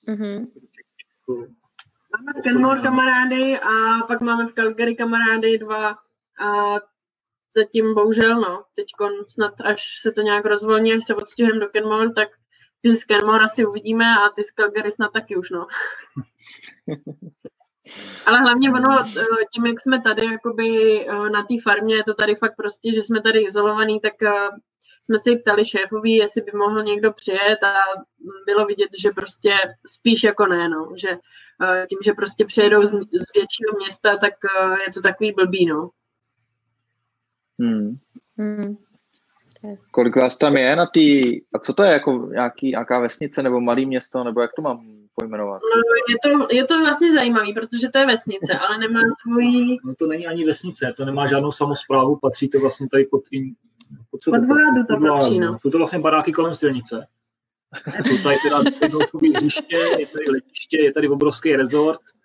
[0.08, 0.46] Mm-hmm.
[2.16, 5.90] Máme v Kenmore kamarády a pak máme v Calgary kamarády dva
[6.40, 6.74] a
[7.56, 8.86] zatím bohužel, no, teď
[9.28, 12.28] snad až se to nějak rozvolní, až se odstěhujeme do Kenmore, tak
[12.80, 15.66] ty z Kenmore asi uvidíme a ty z Calgary snad taky už, no.
[18.26, 22.14] Ale hlavně ono, eh, tím, jak jsme tady jakoby eh, na té farmě, je to
[22.14, 24.48] tady fakt prostě, že jsme tady izolovaný, tak eh,
[25.04, 27.74] jsme se ptali šéfovi, jestli by mohl někdo přijet a
[28.46, 29.54] bylo vidět, že prostě
[29.86, 30.88] spíš jako ne, no.
[30.96, 31.08] že
[31.88, 34.34] tím, že prostě přijedou z, z většího města, tak
[34.86, 35.90] je to takový blbý, no.
[37.60, 37.96] Hmm.
[38.38, 38.76] Hmm.
[39.90, 43.60] Kolik vás tam je na tý, a co to je, jako nějaký, nějaká vesnice nebo
[43.60, 45.60] malý město, nebo jak to mám pojmenovat?
[45.62, 49.76] No, je, to, je to vlastně zajímavý, protože to je vesnice, ale nemá svoji...
[49.84, 53.54] No to není ani vesnice, to nemá žádnou samozprávu, patří to vlastně tady pod tím...
[54.10, 55.58] Pod, co pod vládu to patří, no.
[55.58, 57.06] Jsou to vlastně baráky kolem silnice.
[58.06, 59.00] Jsou tady teda jednou
[59.36, 62.23] hřiště, je tady letiště, je tady obrovský rezort, Eh,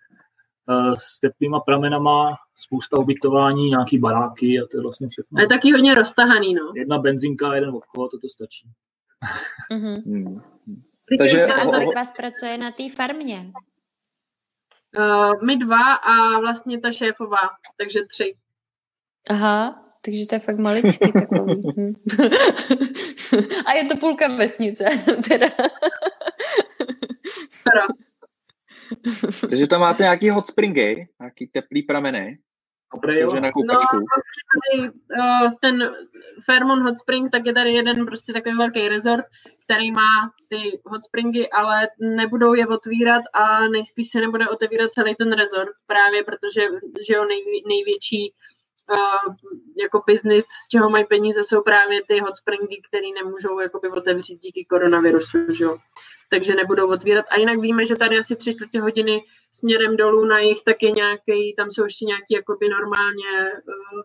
[0.95, 5.37] s teplýma pramenama, spousta ubytování, nějaký baráky a to je vlastně všechno.
[5.37, 6.71] A je taky hodně roztahaný, no.
[6.75, 8.67] Jedna benzinka, jeden obchod, to to stačí.
[9.71, 10.41] Mm-hmm.
[11.17, 13.51] Takže kolik vás pracuje na té farmě?
[14.97, 17.37] Uh, my dva a vlastně ta šéfová,
[17.77, 18.35] takže tři.
[19.29, 21.63] Aha, takže to je fakt maličký takový.
[21.77, 21.93] Hm.
[23.65, 25.47] a je to půlka vesnice, teda.
[27.63, 27.87] teda.
[29.49, 32.39] Takže tam máte nějaký hot springy, nějaký teplý prameny.
[32.93, 33.39] Dobré, jo.
[33.39, 33.95] na koupačku.
[33.97, 34.05] No,
[34.51, 35.91] tady, uh, ten
[36.45, 39.25] Fairmont Hot Spring, tak je tady jeden prostě takový velký resort,
[39.65, 45.15] který má ty hot springy, ale nebudou je otvírat a nejspíš se nebude otevírat celý
[45.15, 46.61] ten resort, právě protože
[47.07, 48.58] že jo, nej, největší uh,
[49.81, 54.39] jako biznis, z čeho mají peníze, jsou právě ty hot springy, které nemůžou jakoby otevřít
[54.39, 55.77] díky koronavirusu, že jo
[56.29, 57.25] takže nebudou otvírat.
[57.29, 60.91] A jinak víme, že tady asi tři čtvrtě hodiny směrem dolů na jich tak je
[60.91, 64.01] nějaký, tam jsou ještě nějaký jakoby normálně uh,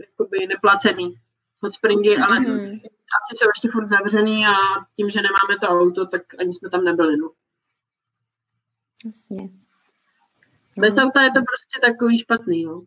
[0.00, 1.14] jakoby neplacený
[1.60, 2.72] hot springy, ale mm.
[3.18, 4.54] asi jsou ještě furt zavřený a
[4.96, 7.16] tím, že nemáme to auto, tak ani jsme tam nebyli.
[7.16, 7.30] No.
[9.06, 9.48] Jasně.
[10.78, 12.82] Bez auta je to prostě takový špatný, no.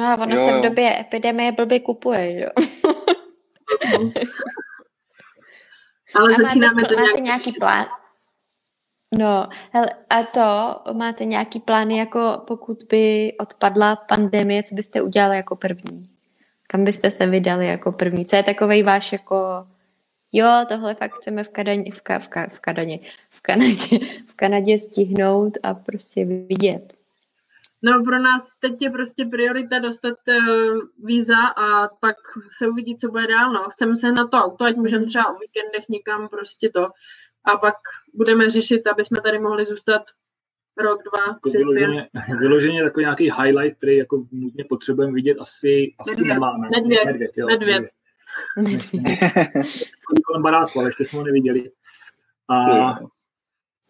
[0.00, 0.58] No a ono Jo, se jo.
[0.58, 2.50] v době epidemie blbě kupuje, že jo?
[6.14, 7.86] Ale A začínáme máte, to máte nějak nějaký plán?
[9.18, 15.36] No, hele, a to, máte nějaký plány, jako pokud by odpadla pandemie, co byste udělali
[15.36, 16.10] jako první?
[16.66, 18.24] Kam byste se vydali jako první?
[18.24, 19.66] Co je takovej váš jako,
[20.32, 22.98] jo, tohle fakt chceme v, Kadaně, v, ka, v, ka, v, Kadaně,
[23.30, 26.99] v, Kanadě, v Kanadě stihnout a prostě vidět.
[27.82, 32.16] No pro nás teď je prostě priorita dostat uh, víza a pak
[32.58, 33.52] se uvidí, co bude dál.
[33.52, 33.70] No.
[33.70, 36.88] Chceme se na to auto, ať můžeme třeba o víkendech někam prostě to.
[37.44, 37.74] A pak
[38.14, 40.02] budeme řešit, aby jsme tady mohli zůstat
[40.78, 41.58] rok, dva, tři, pět.
[41.58, 42.08] vyloženě,
[42.38, 46.34] vyloženě takový nějaký highlight, který jako nutně potřebujeme vidět, asi, asi Medvěd.
[46.34, 46.68] nemáme.
[46.68, 47.04] Medvěd.
[47.04, 47.46] Medvěd, jo.
[47.46, 47.84] Medvěd.
[50.04, 51.70] Chodí kolem baráku, ale ještě jsme ho neviděli.
[52.48, 52.90] A,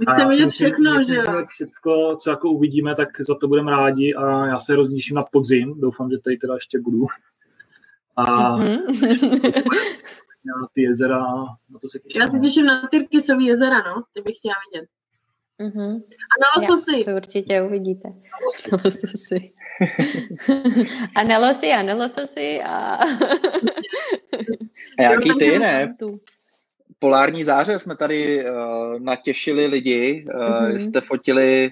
[0.07, 1.25] a chceme já vidět všechno, že jo.
[1.49, 5.81] Všechno, co jako uvidíme, tak za to budeme rádi a já se rozníším na podzim.
[5.81, 7.07] Doufám, že tady teda ještě budu.
[8.17, 8.67] A Mhm.
[10.45, 11.19] na ty jezera,
[11.71, 12.23] na to se těším.
[12.23, 14.03] Já se těším na Tyrkisový jezera, no.
[14.13, 14.89] Ty bych chtěla vidět.
[15.59, 15.91] Mhm.
[15.97, 17.05] A na lososy.
[17.05, 18.09] To určitě uvidíte.
[18.73, 19.53] Na lososy.
[21.17, 22.99] a na losy a na lososy a...
[24.99, 25.95] A jaký ty, ne?
[25.99, 26.21] Tu.
[27.03, 30.81] Polární záře jsme tady uh, natěšili lidi, uh, Mhm.
[30.81, 31.71] jste fotili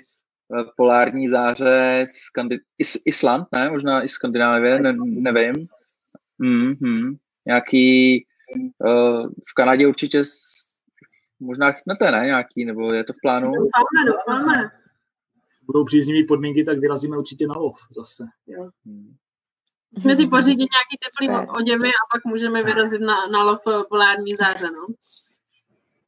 [0.48, 3.70] uh, polární záře Skandi- Is- Island, ne?
[3.70, 5.54] Možná i Skandinávie, ne, nevím.
[6.40, 7.16] Mm-hmm.
[7.46, 8.24] Nějaký
[8.78, 10.38] uh, v Kanadě určitě s,
[11.40, 12.26] možná chytnete, ne?
[12.26, 13.46] Nějaký, nebo je to v plánu?
[13.46, 14.70] Doufáme, doufáme.
[15.62, 18.24] Budou příznivé podmínky, tak vyrazíme určitě na lov zase.
[18.86, 19.14] Hmm.
[19.94, 24.70] Musíme si pořídit nějaký teplý oděvy a pak můžeme vyrazit na, na lov polární záře,
[24.70, 24.86] no.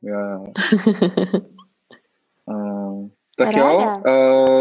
[0.03, 0.53] Jo.
[2.47, 3.61] Uh, tak Ráda.
[3.61, 4.03] jo,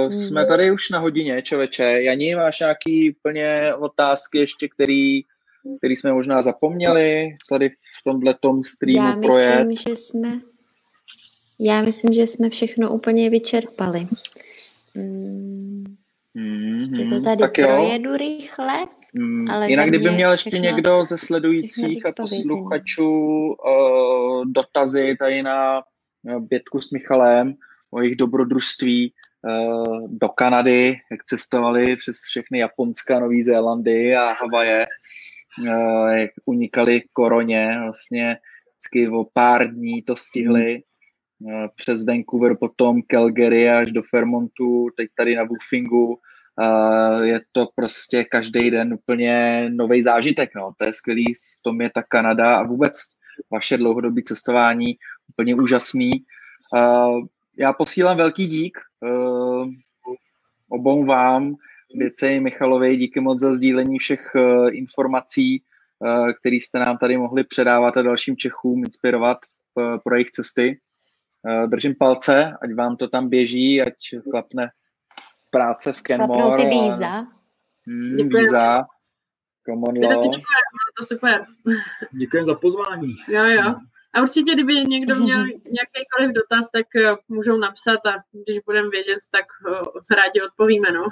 [0.03, 0.49] uh, jsme Mhm.
[0.49, 1.83] tady už na hodině, čověče.
[1.83, 5.21] Janí, máš nějaký úplně otázky ještě, který,
[5.77, 9.67] který jsme možná zapomněli tady v tomhle tom streamu Já projet?
[9.67, 10.39] myslím, že jsme...
[11.59, 14.07] Já myslím, že jsme všechno úplně vyčerpali.
[14.95, 15.83] Mm,
[16.73, 17.67] ještě to Mhm, tady tak jo.
[17.67, 18.73] projedu rychle.
[19.13, 23.11] Mm, ale Jinak kdyby mě měl ještě někdo ze sledujících a posluchačů
[23.47, 25.81] uh, dotazy tady na
[26.39, 27.53] Bětku s Michalem
[27.91, 34.85] o jejich dobrodružství uh, do Kanady, jak cestovali přes všechny Japonska, Nový Zélandy a Havaje,
[35.59, 38.37] uh, jak unikali koroně, vlastně
[38.73, 40.83] vždycky o pár dní to stihli,
[41.39, 46.19] uh, přes Vancouver, potom Calgary až do Fairmontu, teď tady na Woofingu,
[46.59, 50.49] Uh, je to prostě každý den úplně nový zážitek.
[50.55, 50.71] No.
[50.77, 52.93] To je skvělý, v tom je ta Kanada a vůbec
[53.51, 54.95] vaše dlouhodobé cestování
[55.29, 56.11] úplně úžasný.
[56.77, 57.25] Uh,
[57.57, 59.69] já posílám velký dík uh,
[60.69, 61.55] obou vám,
[61.95, 64.31] Věce i Michalovi, díky moc za sdílení všech
[64.71, 65.63] informací,
[66.39, 69.37] které jste nám tady mohli předávat a dalším Čechům inspirovat
[70.03, 70.79] pro jejich cesty.
[71.67, 73.93] Držím palce, ať vám to tam běží, ať
[74.31, 74.69] klapne
[75.49, 76.55] práce v Kenmore.
[76.55, 77.27] ty a- víza.
[77.87, 78.85] Hmm, víza.
[79.65, 79.95] Come on,
[80.99, 81.45] to super.
[82.11, 83.13] Děkujeme za pozvání.
[83.27, 83.75] Jo, jo.
[84.13, 89.19] A určitě, kdyby někdo měl nějakýkoliv dotaz, tak eh, můžou napsat a když budeme vědět,
[89.31, 91.07] tak eh, rádi odpovíme, no.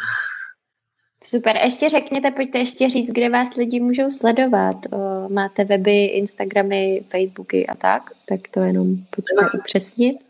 [1.24, 4.76] Super, ještě řekněte, pojďte ještě říct, kde vás lidi můžou sledovat.
[4.92, 8.10] O, máte weby, Instagramy, Facebooky a tak?
[8.26, 10.27] Tak to jenom pojďte upřesnit.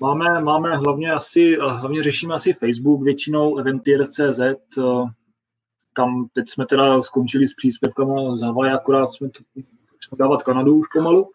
[0.00, 4.54] Máme, máme hlavně asi, hlavně řešíme asi Facebook, většinou Eventier.cz, eh,
[5.92, 9.40] kam teď jsme teda skončili s příspěvkama z Havaje, akorát jsme to
[9.92, 11.30] začali dávat Kanadu už pomalu.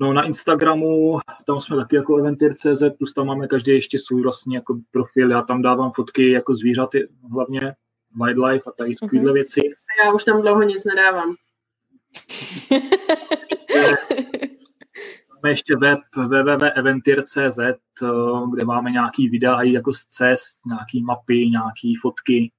[0.00, 4.54] No na Instagramu, tam jsme taky jako Eventier.cz, plus tam máme každý ještě svůj vlastní
[4.54, 7.60] jako profil, já tam dávám fotky jako zvířaty hlavně,
[8.22, 9.34] wildlife a tady takovéhle Mhm.
[9.34, 9.60] věci.
[9.60, 11.34] A já už tam dlouho nic nedávám.
[15.44, 17.74] Máme ještě web www.eventir.cz, eh,
[18.54, 22.52] kde máme nějaký videa i jako z cest, nějaký mapy, nějaký fotky.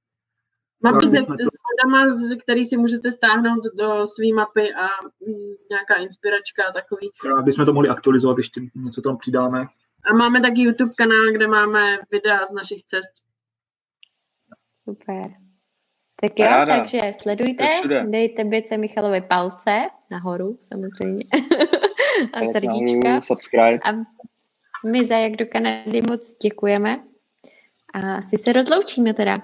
[0.84, 4.26] Mapy Já s, my jsme to- s vodama, z- který si můžete stáhnout do své
[4.36, 4.84] mapy a
[5.28, 7.10] mm, nějaká inspiračka a takový.
[7.40, 9.66] Aby jsme to mohli aktualizovat, ještě něco tam přidáme.
[10.12, 13.12] A máme taky YouTube kanál, kde máme videa z našich cest.
[14.84, 15.32] Super.
[16.22, 17.66] Tak jo, takže sledujte,
[18.10, 21.26] dejte Běce Michalovi palce nahoru samozřejmě
[22.34, 23.22] a srdíčka.
[23.22, 23.80] Subscribe.
[23.86, 23.92] A
[24.86, 27.04] my za jak do Kanady moc děkujeme.
[27.94, 29.38] A asi se rozloučíme teda.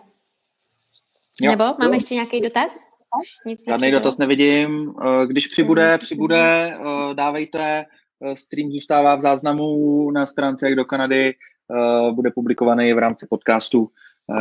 [1.42, 2.86] Jo, Nebo máme ještě nějaký dotaz?
[3.46, 4.94] Nic Žádný dotaz nevidím.
[5.02, 7.86] Eh, když přibude, přibude, eh, dávejte.
[8.26, 11.34] Eh, stream zůstává v záznamu na stránce jak do Kanady.
[12.12, 13.90] Bude publikovaný v rámci podcastu.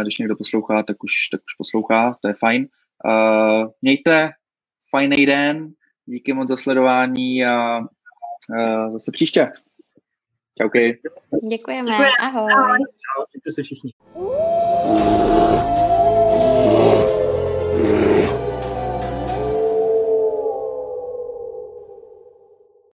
[0.03, 2.68] Když někdo poslouchá, tak už, tak už poslouchá, to je fajn.
[3.83, 4.31] Mějte
[4.91, 5.72] fajný den,
[6.07, 7.81] díky moc za sledování a
[8.59, 9.53] Eh, zase příště.
[10.59, 11.01] Čauky.
[11.51, 11.91] Děkujeme.
[11.91, 12.11] Děkujeme.
[12.20, 12.53] Ahoj.
[12.53, 12.78] Ahoj.
[12.78, 13.93] Čau, se všichni.